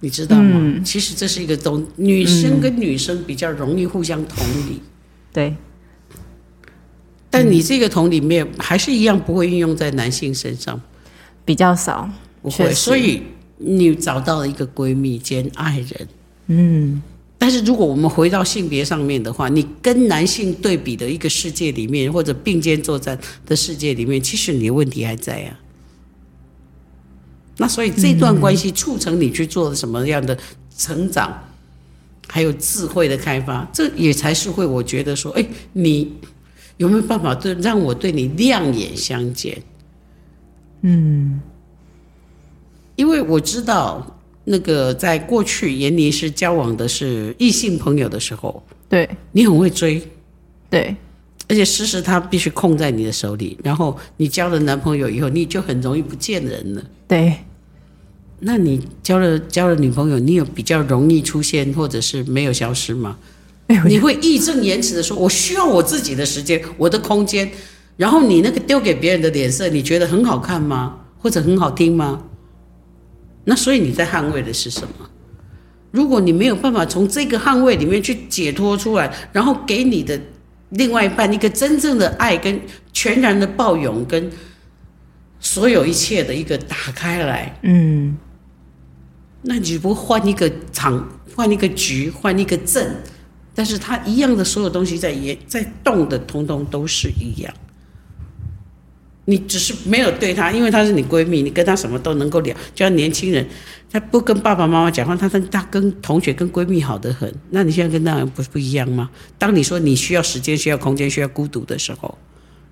[0.00, 0.52] 你知道吗？
[0.54, 4.80] 嗯、其实这是一个东，女生跟女生比较容易互相同理，
[5.32, 5.54] 对。
[7.28, 10.80] 但你这个同理面还是一样不会运用在男性身上，
[11.44, 12.10] 比较少，
[12.42, 12.72] 不会。
[12.72, 13.22] 所以
[13.58, 16.08] 你找到了一个闺蜜兼爱人，
[16.48, 17.02] 嗯。
[17.38, 25.58] 但是如果我们回到性别上面的话，你跟男性对比的一个世界里面，或者并肩作战的世界里面，其实你的问题还在啊。
[27.60, 30.36] 那所以这段关系促成你去做什么样的
[30.78, 31.38] 成长，
[32.26, 36.10] 还有智慧的开发，这也才是会我觉得说，哎，你
[36.78, 39.62] 有没有办法对让我对你亮眼相见？
[40.80, 41.38] 嗯，
[42.96, 49.06] 因为我知道那个在过去闫妮是交往的是异性朋友的时候，对。
[49.32, 50.02] 你很会追，
[50.70, 50.96] 对，
[51.46, 57.36] 而且时时他必须控在你的手里，然后你交了男朋友以后，你就很容易不见人了，对。
[58.40, 63.16] 那你交了交了女朋友，你有比较容易出现，或者是没有消失吗？
[63.86, 67.48] 你会义正言辞的说：“我需要我自己的时间，我的空间。”
[67.96, 70.98] 然后你那个丢给别人的脸色，你觉得很好看吗？
[71.18, 72.24] 或者很好听吗？
[73.44, 75.08] 那所以你在捍卫的是什么？
[75.90, 80.18] 如果你没有办法从这个捍卫里面去解脱出来，然后给你的
[80.70, 82.58] 另外一半一个真正的爱跟
[82.92, 84.30] 全然的抱拥，跟
[85.38, 88.16] 所有一切的一个打开来，嗯。
[89.42, 92.96] 那你不换一个场，换一个局，换一个镇，
[93.54, 97.52] 但是他一样的所有东西在也在动的，通通都是一样。
[99.26, 102.54] 你只是没有对他，因为他是你闺蜜，你跟他什么都能够聊。
[102.74, 103.46] 就像年轻人，
[103.90, 107.32] 他不跟爸爸妈妈讲话，他跟他跟同学、跟闺蜜好得很。
[107.50, 109.08] 那你现在跟那样不不一样吗？
[109.38, 112.18] 当你说你需要时间、需要空间、需要孤独的时候。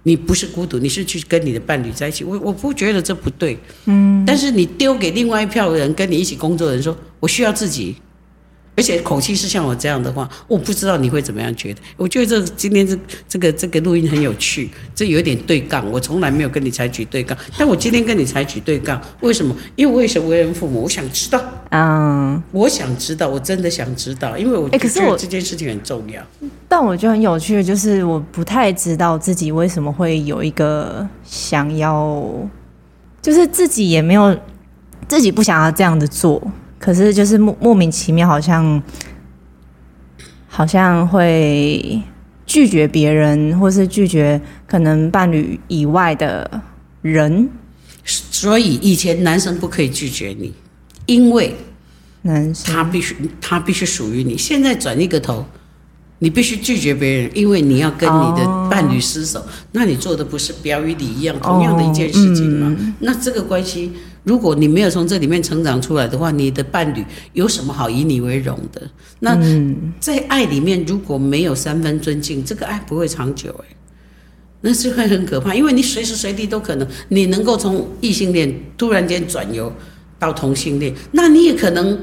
[0.08, 2.24] 你不是孤独，你是去跟你的伴侣在一起。
[2.24, 4.24] 我我不觉得这不对，嗯。
[4.26, 7.94] 但是你丢给另外一票人跟你一起工作的人说，我需要自己。
[8.78, 11.80] 而且口气是像我这样的话，我不知道你会怎么样觉得。
[11.96, 12.96] 我觉得这今天这
[13.28, 15.84] 这个这个录音很有趣，这有点对杠。
[15.90, 19.52] 我从来没有跟你采取对杠，但我今天跟你采取对杠，为什么？
[19.74, 21.42] 因为我也是为人父母，我想知道。
[21.70, 26.22] 嗯，我想知道，我真的想知道，因为我觉得这件事情很重要。
[26.68, 32.24] 但我觉得很有趣的就是，我不太知道自己为什么会有一个想要，
[33.20, 34.38] 就是自己也没有
[35.08, 36.40] 自己不想要这样子做。
[36.78, 38.82] 可是就是莫莫名其妙，好像
[40.46, 42.00] 好像会
[42.46, 46.62] 拒绝别人，或是拒绝可能伴侣以外的
[47.02, 47.48] 人。
[48.04, 50.54] 所以以前男生不可以拒绝你，
[51.06, 51.54] 因为
[52.22, 54.38] 男生他必须他必须属于你。
[54.38, 55.44] 现在转一个头，
[56.20, 62.74] 你必须拒绝别人，因为你要跟你的伴侣厮守，那你做的不是表与里一样同样的一件事情吗？
[63.00, 63.92] 那这个关系。
[64.28, 68.82] 如果你没有从这里面成长出来的话，你的伴侣有什么好以你为荣的？
[69.20, 69.34] 那
[69.98, 73.66] 在爱里面如果没有三分尊敬，这个爱不会长久哎，
[74.60, 79.72] 那是会很可怕，因为你随时随地都可能，你能够从异性恋突然间转由
[80.18, 81.98] 到同性恋，那你也可能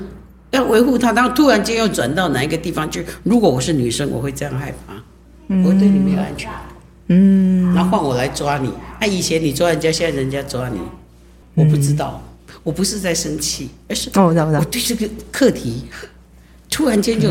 [0.50, 3.06] 要维护他，然后突然间又转到哪一个地方去？
[3.22, 4.96] 如果我是女生，我会这样害怕，
[5.64, 6.60] 我会对你没有安全感，
[7.10, 10.80] 嗯，那换我来抓你，那以前你抓人家，现在人家抓你。
[11.56, 12.22] 我不知道，
[12.63, 15.84] 我不是在生气，而是我对这个课题
[16.70, 17.30] 突然间就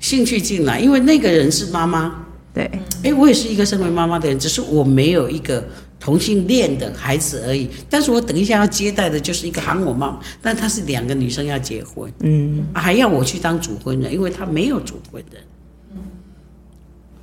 [0.00, 2.68] 兴趣进来，因为那个人是妈妈，对，
[3.04, 5.64] 哎，我也是一个身为妈妈的人，只是我没有一个
[6.00, 7.68] 同性恋的孩子而已。
[7.88, 15.40] 但是我等一下要接待的就是一个喊我妈妈，但她是两个女生要结婚，嗯，还要我去当主婚人，因为她没有主婚人，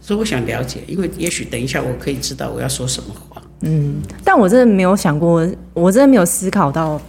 [0.06, 3.42] 所以我想了解，因为也许等一下我可以知道我要说什么话。
[3.62, 7.00] 嗯，但我真的没有想过，我真的没有思考到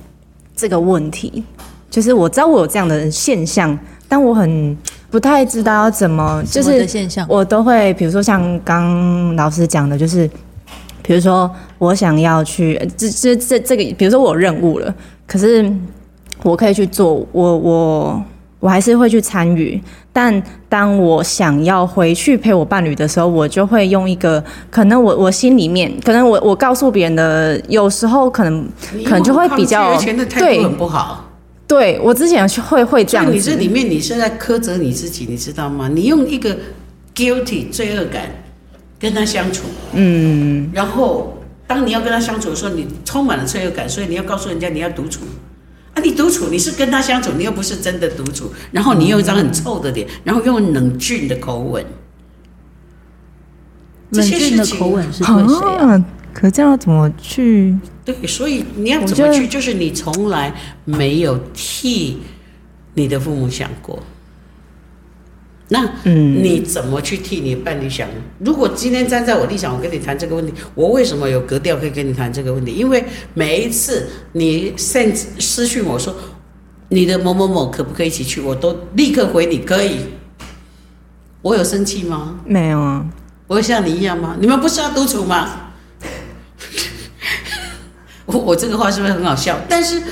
[0.55, 1.43] 这个问题，
[1.91, 3.77] 就是我知道我有这样的现象，
[4.07, 4.79] 但我很
[5.11, 10.31] 不太知道要怎么，就是现象我都会，比如说像刚老师讲的，就是
[11.03, 14.95] 比如说我想要去，这这这这个，比如说我有任务了，
[15.27, 15.69] 可是
[16.45, 18.25] 我可以去做，我我
[18.61, 19.83] 我还是会去参与。
[20.15, 28.65] 但当我想要回去陪我伴侣的时候，我就会用一个可能我我心里面，可能我我告诉别人的，有时候可能
[29.05, 29.99] 可能就会比较
[30.39, 31.33] 对很不好。
[31.67, 33.33] 对，我之前会会这样子。
[33.33, 35.89] 你这里面你是在苛责你自己，你知道吗？
[35.93, 36.57] 你用一个
[37.13, 38.31] guilty 罪恶感
[39.01, 45.23] 跟他相处，嗯，然后当你要跟他相处的时候，你充满了罪恶感，所以你要告诉人家你要独处。
[45.95, 51.85] 啊，你独处，你是跟他相处，你又不是真的独处，然后你用一张很臭的脸，然后用冷峻的口吻，
[54.11, 56.05] 冷峻的口吻是对谁啊？
[56.33, 57.79] 可这样怎么去？
[58.05, 59.47] 对，所以你要怎么去？
[59.47, 60.53] 就是你从来
[60.85, 62.19] 没有替
[62.95, 64.03] 你的父母想过。
[65.69, 68.07] 那你怎么去替你伴侣想？
[68.39, 72.73] 如果今天站在我立场，我跟你谈这个问题，我为什么有格调可以跟你谈这个问题？
[72.73, 76.15] 因为每一次你 send 私讯我说
[76.91, 80.01] 你的某某某可不可以一起去，我都立刻回你可以。
[81.41, 82.39] 我有生气吗？
[82.45, 83.07] 没有啊。
[83.47, 84.37] 我会像你一样吗？
[84.39, 85.71] 你们不是要独处吗？
[88.27, 89.59] 我我这个话是不是很好笑？
[89.67, 90.03] 但是。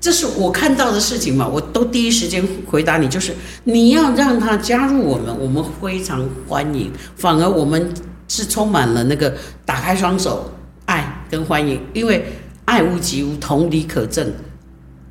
[0.00, 3.34] 这是我看到的事情嘛，我都第一时间回答你，就是
[3.64, 6.92] 你要让他加入我们，我们非常欢迎。
[7.16, 7.92] 反而我们
[8.28, 9.34] 是充满了那个
[9.64, 10.52] 打开双手，
[10.86, 12.24] 爱跟欢迎，因为
[12.64, 14.32] 爱屋及乌，同理可证。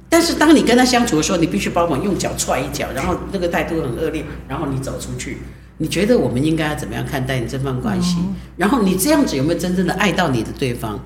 [0.07, 5.39] 但是当你跟他相处的时候，你必须帮忙用脚踹一脚，然后那个态度很恶劣，然后你走出去。
[5.79, 8.15] 你觉得我们应该要怎么样看待你这份关系？
[8.55, 10.97] 然后你这样子有没有真正的爱到你的对方？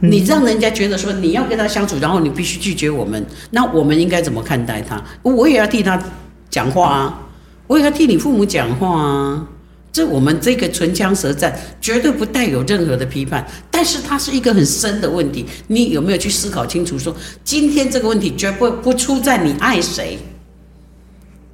[0.00, 5.02] 你让人家觉得说你要跟他相处，然后你必须拒绝我们，那我们应该怎么看待他？
[5.22, 6.02] 我也要替他
[6.50, 7.28] 讲话啊，
[7.66, 9.48] 我也要替你父母讲话啊。
[9.92, 15.46] 这我们这个唇枪舌战，绝对不带有任何的批判，但是它是一个很深的问题。
[15.68, 17.14] 你有没有去思考清楚说？
[17.14, 20.18] 说今天这个问题绝不不出在你爱谁，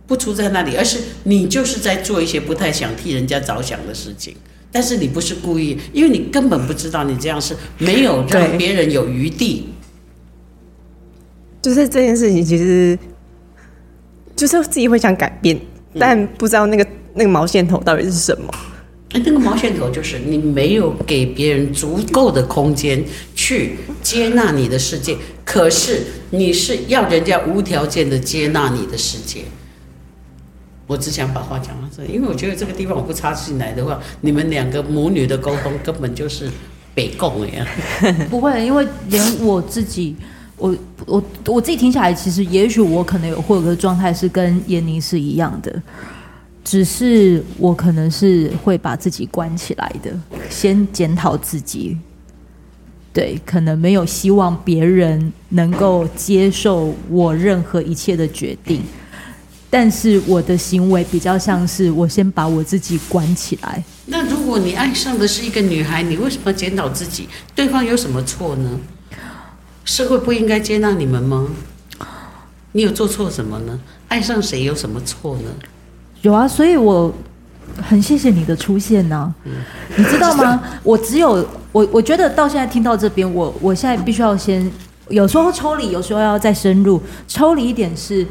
[0.09, 4.35] 不出在那里，而是你就是在做一些不太想替人家着想的事情。
[4.73, 9.69] 但是你不是故意，因为你根本不知道你这样是没有让别人有余地。
[11.61, 12.99] 就是这件事情，其实
[14.35, 15.61] 就是自己会想改变，
[15.99, 18.53] 但不知道那个那个毛线头到底是什么。
[19.15, 23.05] 那个毛线头就是你没有给别人足够的空间
[23.35, 29.43] 去接纳你的世界，可是你是要人家无条件的接纳你的世界。
[30.87, 36.51] 我只想把话讲到这里，因为我觉得这个地方我不插进来的话，你们两个母女的沟通根本就是
[36.95, 37.67] 北共一样。
[38.29, 40.15] 不会，因为连我自己，
[40.57, 45.83] 我我我自己听下来，其实也许我可能有会有个状态是跟闫妮是一样的，
[46.65, 50.11] 只是我可能是会把自己关起来的，
[50.51, 51.97] 先检讨自己。
[53.15, 58.83] 对，可能没有希望别人能够接受我任何一切的决定。
[59.75, 63.83] 但是我的行为比较像是我先把我自己关起来。
[64.05, 67.27] 那如果你爱上的是一个女孩，你为什么检讨自己？
[67.55, 68.79] 对方有什么错呢？
[69.87, 71.49] 社会不应该接纳你们吗？
[72.73, 73.81] 你有做错什么呢？
[74.09, 75.45] 爱上谁有什么错呢？
[76.21, 77.11] 有啊，所以我
[77.81, 79.35] 很谢谢你的出现呢、啊。
[79.45, 79.53] 嗯、
[79.97, 80.63] 你知道吗？
[80.85, 84.71] 我只有我，我觉得到现在听到这边，我我现在必须要先
[85.09, 87.03] 有时候抽离，有时候要再深入。
[87.27, 88.27] 抽离一点是。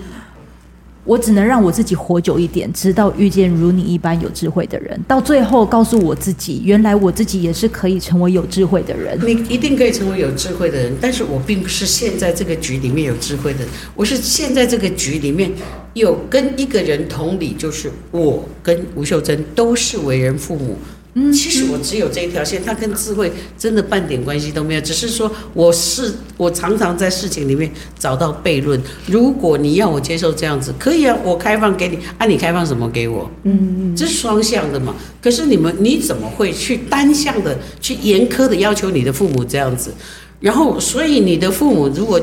[1.03, 9.19] 我只能让我自己活久一点，直到遇见如你一般有智慧的人，到最后告诉我自己，原来我自己也是可以成为有智慧的人。
[9.25, 15.51] 你一定可以成为有智慧的人，但是我并不是现在这个局里面有智慧的人，我是现在这个局里面
[15.93, 20.77] 有跟一个人同理，就是我跟吴秀珍都是为人父母。
[21.13, 24.81] 嗯，其实我只有这一条线，它跟智慧真的半点关系都没有。
[24.81, 27.69] 只是说，我是我常常在事情里面
[27.99, 28.81] 找到悖论。
[29.07, 33.29] 如果你要我接受这样子，可以啊，我开放给你，啊，你开放什么给我？
[33.43, 34.95] 嗯嗯，这是双向的嘛。
[35.21, 39.93] 可是你们你怎么会去单向的去严苛的要求你的父母这样子？
[40.39, 42.19] 然后，所以你的父母如果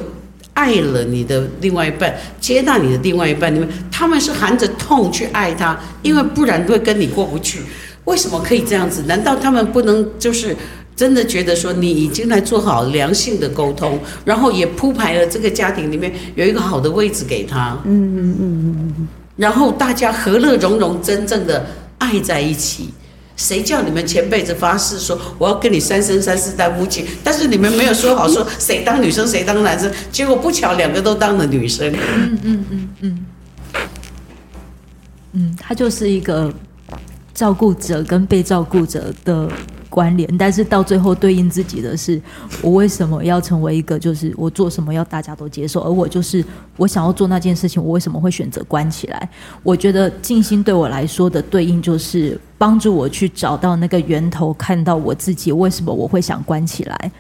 [0.55, 7.61] 爱了你的另外一半，接纳你的另外一半，你们他们是含着痛去爱他，因为不然会跟你过不去。
[8.09, 9.03] 为什么可以这样子？
[9.07, 10.57] 难道他们不能就是
[10.97, 17.79] 真的觉得说你已经来做好良性的沟通，然后也铺排了这个家庭里面有一个好的位置给他？
[17.85, 21.67] 嗯嗯嗯嗯，然后大家和乐融融，真正的
[21.99, 22.89] 爱在一起，
[23.37, 31.93] 谁叫你们前辈子发誓说我要跟你三生三世当夫妻，但是你们没有说好说谁当女生谁当男生，结果不巧两个都当了女生。
[31.93, 33.27] 嗯嗯嗯嗯，
[35.35, 36.53] 嗯，他就是一个
[37.39, 39.49] 照顾者跟被照顾者的。
[39.91, 42.21] 关联，但是到最后对应自己的是，
[42.61, 43.99] 我为什么要成为一个？
[43.99, 46.45] 就是我做什么要大家都接受，而我就是
[46.77, 49.29] 我想要做那件事情，我为什么会选择关起来？
[49.63, 57.11] 我觉得静心对我来说的对应就是帮助我去找到那个源头，看到我自己为什么我会想关起来。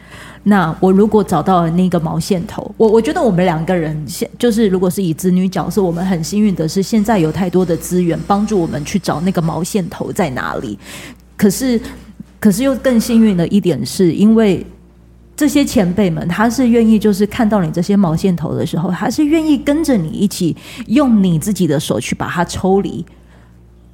[0.49, 10.79] 那我如果找到了那个毛线头，我我觉得我们两个人现就是如果是以子女角色，我们很幸运的是现在有太多的资源帮助我们去找那个毛线头在哪里，
[11.37, 11.81] 可是。
[12.41, 14.65] 可是又更幸运的一点是，因为
[15.35, 23.05] 这些前辈们，他是愿意就是看到你这些毛线头的时候，他是愿意跟着你一起用你自己的手去把它抽离。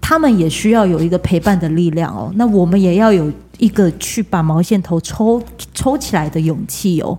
[0.06, 2.30] 他们也需要有一个陪伴的力量哦。
[2.36, 5.42] 那我们也要有一个去把毛线头抽
[5.72, 7.18] 抽起来的勇气哦。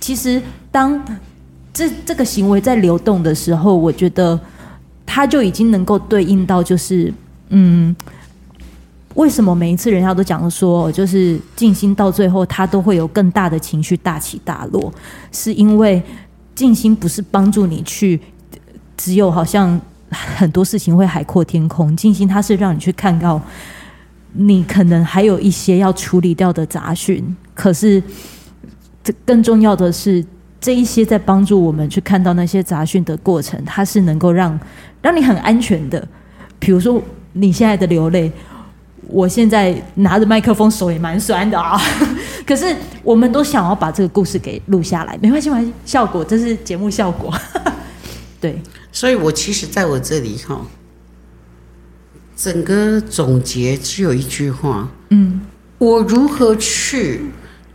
[0.00, 0.40] 其实
[0.72, 0.98] 当
[1.70, 4.40] 这这个行为在流动的时候，我觉得
[5.04, 7.12] 他就已经能够对应到就是
[7.50, 7.94] 嗯。
[9.14, 14.92] 为什么每一次人家都讲说，就是静心到最后，他都会有更大的情绪大起大落？
[15.32, 16.00] 是因为
[16.54, 18.20] 静心不是帮助你去，
[18.96, 19.80] 只有好像
[20.10, 21.96] 很多事情会海阔天空。
[21.96, 23.40] 静心它是让你去看到，
[24.32, 27.36] 你可能还有一些要处理掉的杂讯。
[27.54, 28.02] 可是，
[29.02, 30.24] 这更重要的是，
[30.60, 34.58] 这一些在帮助我们去看到那些杂讯的过程，它是能够让
[35.02, 36.06] 让你很安全的。
[36.58, 37.02] 比如说
[37.32, 38.30] 你现在的流泪。
[39.10, 41.80] 我现在拿着麦克风，手也蛮酸的啊。
[42.44, 47.32] 可是我们都想要把这个故事给录下来，没关系，没关系，效果这是节目效果。
[48.38, 48.60] 对，
[48.92, 50.66] 所以我其实在我这里哈，
[52.36, 55.40] 整个总结只有一句话，嗯，
[55.78, 57.22] 我如何去。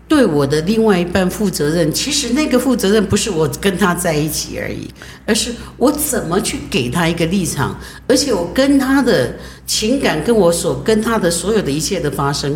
[0.05, 4.87] 对我的另外一半负责任，其实那个负责任不是我跟他在一起而已，
[5.25, 9.33] 而是我怎么去给他一个立场，而且我跟他的
[9.65, 12.55] 情感，跟我所跟他的所有的一切的发生，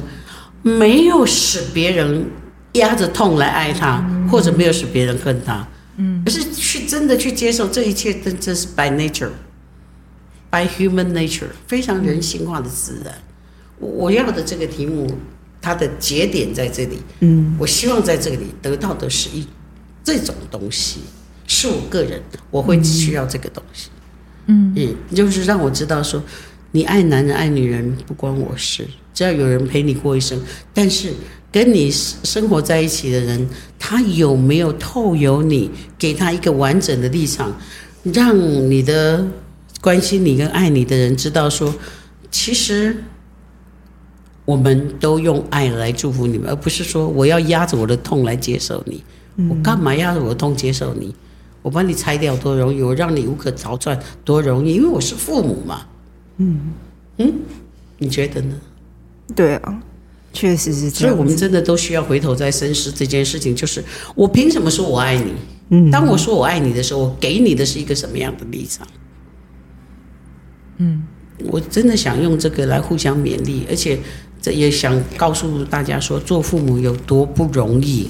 [0.62, 2.26] 没有使别人
[2.74, 5.68] 压着痛来爱他，或者没有使别人恨他，
[5.98, 13.14] 嗯，而是去真的去接受这一切，真这是 by nature，by human nature，非常人性化的自然。
[13.80, 15.16] 我要的这个题目。
[15.60, 19.46] 它的节点在这里，嗯，我希望在这里得到的是一
[20.02, 21.02] 这种东西，
[21.46, 22.22] 是我个人
[22.52, 23.90] 我会需要这个东西，
[24.46, 26.24] 嗯，嗯，就是让我知道说，
[26.72, 30.40] 你爱男人爱女人不关我事，只要有人陪你过一生。
[30.74, 31.12] 但是
[31.52, 33.50] 跟你生活在一起的人，
[33.80, 37.56] 他有没有透由你给他一个完整的立场，
[38.04, 38.38] 让
[38.70, 39.26] 你的
[39.82, 41.74] 关心你跟爱你的人知道说，
[42.32, 42.96] 其实。
[44.46, 49.04] 我们都用爱来祝福你们，而不是说我要压着我的痛来接受你。
[49.50, 51.14] 我干嘛压着我的痛接受你？
[51.62, 55.82] 我把你拆掉多容易，我让你无可逃窜多容易，因为我是父母嘛。
[56.38, 56.62] 嗯
[57.18, 57.34] 嗯，
[57.98, 58.56] 你觉得呢？
[59.36, 59.84] 对啊，
[60.38, 61.10] 确实是这样。
[61.10, 63.84] 所以我们真的都需要回头再深思这件事情，就是
[64.14, 65.34] 我凭什么说我爱你？
[65.70, 68.88] 嗯，当我说我爱你的时候，我给你的是一个什么样的立场？
[70.78, 71.04] 嗯，
[71.46, 73.98] 我真的想用这个来互相勉励，而且。
[74.40, 78.08] 这也想告诉大家说，做父母有多不容易。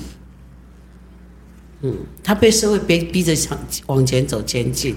[1.82, 4.94] 嗯，他被社会逼逼着想往前走前进，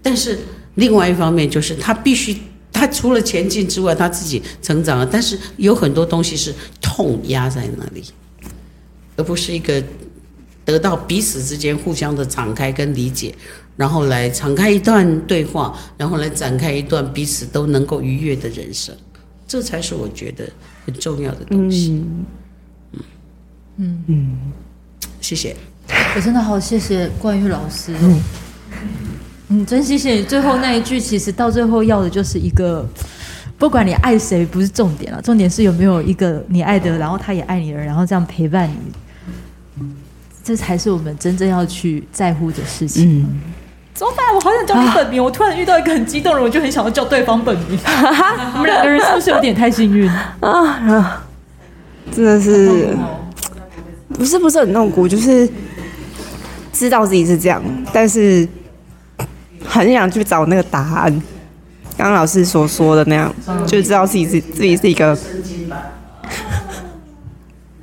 [0.00, 0.38] 但是
[0.76, 2.38] 另外一方面就是他必须，
[2.78, 5.04] 他除了前进之外，他自己成长了。
[5.04, 8.04] 但是有很多东西是痛压在那里，
[9.16, 9.82] 而不是一个
[10.64, 13.34] 得到彼此之间互相的敞开跟理解，
[13.76, 18.94] 然后来敞开一段对话，然后来展开一段彼此都能够愉悦的人生。
[19.48, 20.48] 这才是我觉得
[20.86, 21.90] 很重要的东西。
[21.90, 22.24] 嗯
[23.78, 24.38] 嗯嗯，
[25.20, 25.56] 谢谢。
[26.14, 27.92] 我真的好谢谢冠玉老师。
[28.00, 28.20] 嗯
[29.48, 30.22] 嗯，真谢谢你。
[30.22, 32.86] 最后那一句，其实到最后要的就是一个，
[33.56, 39.84] 不管你爱谁不是重点了，重点是有没有一个你爱的，然后他也爱你的人，然后这样陪伴你，
[40.44, 43.22] 这才是我们真正要去在乎的事情。
[43.22, 43.40] 嗯
[43.94, 44.32] 怎么办？
[44.32, 47.76] 我好想叫你本名，啊、我突然遇到一个很激动的人，我就很想要叫对方本名。
[48.54, 51.26] 我们两个人是不是有点太幸运啊？
[52.12, 52.96] 真的是，
[54.14, 55.50] 不是不是很痛苦，就是
[56.72, 57.60] 知道自己是这样，
[57.92, 58.48] 但是
[59.64, 61.12] 很想去找那个答案。
[61.96, 63.34] 刚刚老师所说的那样，
[63.66, 65.18] 就知道自己是自己是一个，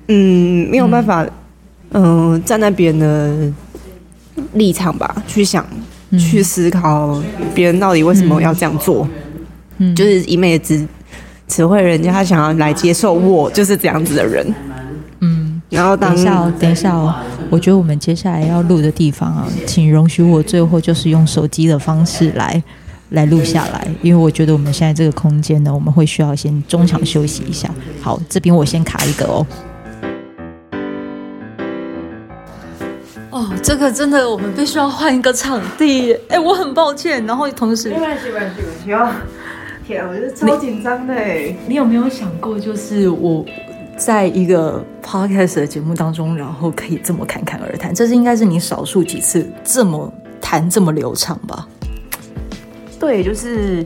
[0.07, 1.26] 嗯，没有办法，
[1.91, 3.53] 嗯、呃，站在别人的
[4.53, 5.65] 立场吧，去想。
[6.17, 7.21] 去思考
[7.53, 9.05] 别人到底为什么要这样做，
[9.80, 10.88] 嗯，就是一昧的只
[11.47, 14.45] 词汇人家，他想要来接受我就是这样子的人。
[15.19, 17.13] 嗯，然后等一下哦，等一下哦，
[17.50, 22.62] 我觉得我们接下来要录的地方啊，请容许我最后就是用手机的方式来
[23.12, 27.70] 来录下来，因为我觉得我们现在这个空间呢，我们会需要先中场休息一下。
[28.02, 29.46] 好，这边我先卡一个哦。
[33.30, 36.14] 哦，这个真的，我们必须要换一个场地。
[36.30, 37.26] 哎，我很抱歉。
[37.26, 39.18] 然后同时，没关系，没关系，没关系。
[39.86, 41.14] 天啊，我觉得超紧张的。
[41.68, 43.46] 你有没有想过，就是我
[43.98, 47.93] 在一个 podcast 的节目当中，然后可以这么侃侃而谈？
[47.93, 51.68] 这是应该是你少数几次这么谈这么流畅吧？
[53.00, 53.86] 对，就是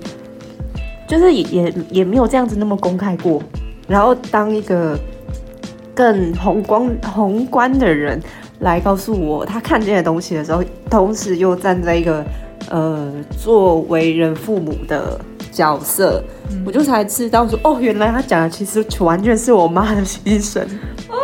[1.08, 3.42] 就是也也也没有这样子那么公开过。
[3.88, 4.98] 然后当一个
[5.94, 8.22] 更宏观宏观的人。
[8.62, 12.26] 来告诉我他看见的东西的时候，同时又站在一个
[12.70, 15.18] 呃作为人父母的
[15.52, 20.62] 角色，嗯、我就才知道说哦，原来他讲的其实完全是我妈的心声。
[21.10, 21.16] 哦，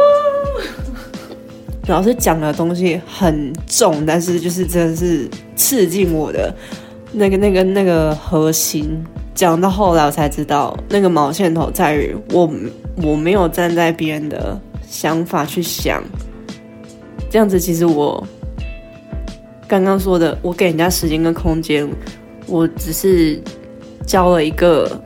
[1.84, 6.54] 主要是讲的东西很重，但是就是真的是刺进我的
[7.12, 9.04] 那个那个那个核心。
[9.34, 12.50] 讲到后来我才知道，那个毛线头在于我
[13.04, 14.58] 我没有站在别人的
[14.88, 16.02] 想法去想。
[17.30, 18.26] 这样子，其实我
[19.68, 21.86] 刚刚说的，我给人家时间跟空间，
[22.48, 23.38] 我只是
[24.06, 25.00] 交了一个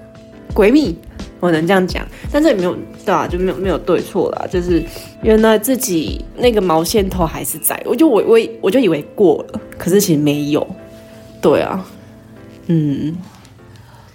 [0.53, 0.95] 闺蜜，
[1.39, 3.27] 我能这样讲，但这也没有对啊？
[3.27, 4.83] 就没有没有对错啦，就是
[5.21, 10.67] 原来自己那个毛线头还是在，我就我我我就以为过了，可是其实没有，
[11.41, 11.85] 对啊，
[12.67, 13.17] 嗯，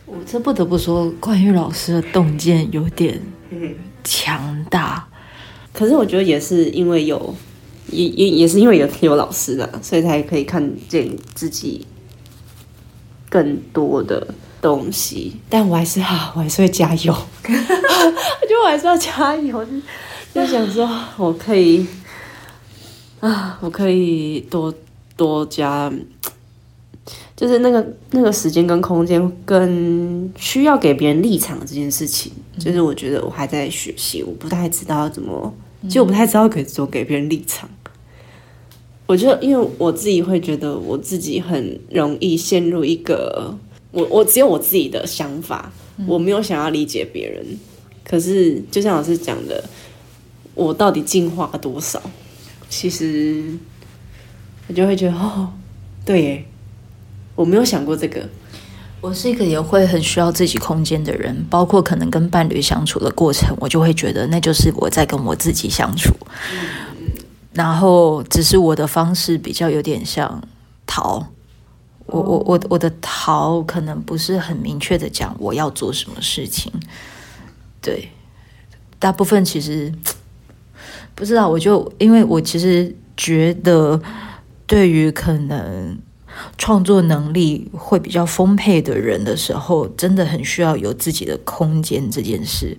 [0.07, 3.21] 我这不得不说，关于老师的洞见有点
[4.03, 5.07] 强大，
[5.73, 7.35] 可是我觉得也是因为有。
[7.91, 11.87] 也也也是因为有有老师的，所以才可以看见自己
[13.29, 14.27] 更多的
[14.65, 15.37] 东西。
[15.51, 17.13] 但我还是哈， 我还是会加油。
[17.13, 19.65] 我觉得我还是要加油，
[20.35, 20.89] 就想说
[21.19, 21.87] 我可以
[23.21, 24.73] 啊，我可以多
[25.17, 25.93] 多加，
[27.37, 35.55] 就是那个那个时间跟空间，跟需要给别人立场这件事情，就是我觉得我还在学习，我不太知道要怎么。
[35.87, 37.69] 就我不太知道可以怎么给别人立场。
[39.07, 43.55] 我觉得，因为我自己会觉得我自己很容易陷入一个
[43.95, 45.73] 我我只有我自己的想法，
[46.07, 47.47] 我没有想要理解别人。
[48.05, 49.65] 可是，就像老师讲的，
[50.55, 52.03] 我到底进化了多少？
[52.69, 53.57] 其实
[54.67, 55.53] 我就会觉得，哦，
[56.05, 56.45] 对耶，
[57.37, 58.29] 我没有想过这个。
[59.01, 66.13] 我是一个也会很需要自己空间的人，包括可能跟伴侣相处的过程，我就会觉得那就是我在跟我自己相处。
[67.53, 70.43] 然后只是我的方式比较有点像
[70.87, 71.25] 逃，
[72.07, 76.73] 我我我我的逃可能不是很明确的讲我要做什么事情，
[77.81, 78.11] 对，
[78.99, 79.93] 大部分其实
[81.15, 84.01] 不知道，我就因为我其实觉得
[84.67, 85.99] 对于可能。
[86.59, 92.77] 创作能力会比较丰沛的人的时候，真的很需要有自己的空间这件事。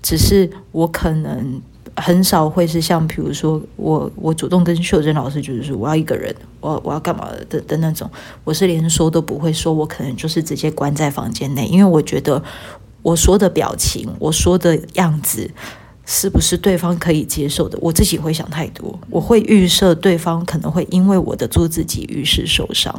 [0.00, 1.60] 只是我可能
[1.96, 8.10] 很少会是像，比如说我我主动跟秀珍老师，就是说我要一个人，我我要干嘛的的那种，
[8.44, 12.42] 我是连说都不会说，我可能就是直接关在房间内，因为我觉得
[13.02, 15.50] 我说的表情，我说的样子。
[16.04, 17.78] 是不是对方可以接受的？
[17.80, 22.92] 我自己会想太多，我会预设对方可能会因为我的做自己，于是受伤。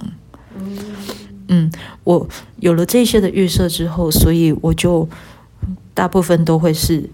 [1.49, 1.69] 嗯，
[2.05, 2.25] 我
[2.61, 5.07] 有了这些的预设之后，所以我就
[5.93, 7.09] 大部分都会是。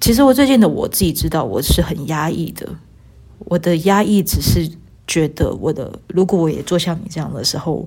[0.00, 2.68] 其实我最近的我自己知道，我是很压抑的。
[3.40, 4.70] 我的压抑只是
[5.06, 7.86] 觉得，我的如果我也做像你这样的时候，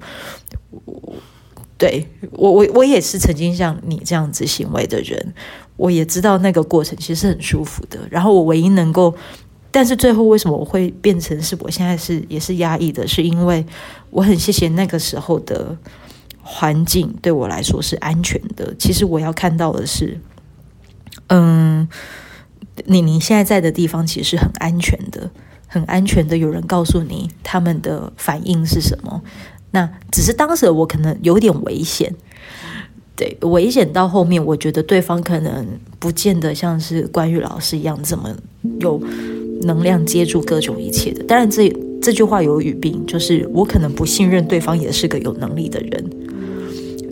[0.86, 1.14] 我
[1.78, 5.34] 对我我我也是曾经像你这样子行为的人。
[5.78, 9.12] 我也知道那个过程其实是很舒服的，然后我唯一能够，
[9.72, 13.66] 但是最后为什么我会变成是我现在是也是压抑的，是因为
[14.12, 15.76] 我很谢谢那个时候的
[16.44, 18.76] 环境对我来说是安全的。
[18.78, 20.20] 其实我要看到的是，
[21.34, 21.88] 嗯，
[22.86, 25.32] 你你现在在的地方其实是很安全的，
[25.66, 29.24] 很安全的，有人告诉你他们的反应是什么，
[29.72, 32.14] 那只是当时我可能有点危险。
[33.16, 35.66] 对，危险到后面，我觉得对方可能
[36.00, 38.36] 不见得像是关玉老师一样这么
[38.80, 39.02] 有
[39.62, 41.24] 能量接住各种一切的。
[41.24, 41.72] 当然，这
[42.02, 46.10] 这句话有语病，就是我可能不信任对方也是个有能力的人。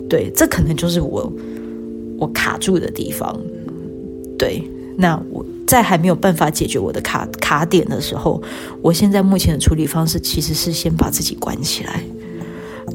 [0.08, 1.32] 对，这可能就是我
[2.18, 3.40] 我卡住的地方。
[4.40, 4.62] 对，
[4.96, 8.42] 那我在还没有办法解决我的卡卡点的时候，
[8.80, 12.02] 我现在目前的处理方式其实是先把自己关起来。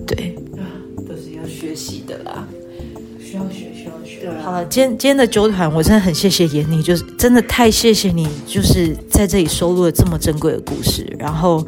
[0.08, 0.36] 对。
[1.08, 2.48] 都是要学习的啦。
[3.20, 4.22] 需要学需要学。
[4.22, 11.06] 对好了，今天今天的酒团，我真的很谢谢妍妮，就是真的太谢谢你，就是在这里收录了这么珍贵的故事。
[11.20, 11.64] 然后，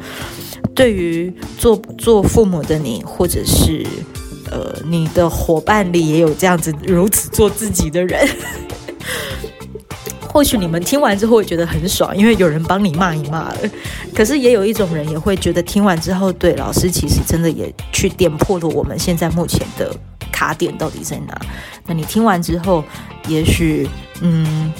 [0.74, 3.86] 对于做做父母的你，或者是
[4.50, 8.28] 呃你的伙伴里也有这样子如此做自己的人。
[10.28, 13.56] 或许你们听完之后会觉得很爽，因为有人帮你骂一骂了。
[14.14, 19.92] 可是也有一种人也会觉得听完之后，对老师其实真的也去点破了我们现在目前的
[20.30, 21.36] 卡点到底在哪。
[21.86, 22.84] 那你听完之后，
[23.26, 23.88] 也许
[24.20, 24.72] 嗯，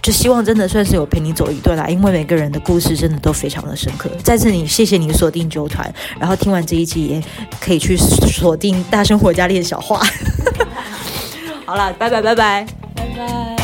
[0.00, 1.88] 就希望真的算是有陪你走一段啦。
[1.88, 4.08] 因为每个人的故事真的都非常的深刻。
[4.22, 7.22] 在这里，谢谢你锁定九团，然后听完这一集也
[7.60, 10.00] 可以去锁定大生活家练小话。
[11.66, 13.55] 好了，拜拜拜拜拜拜。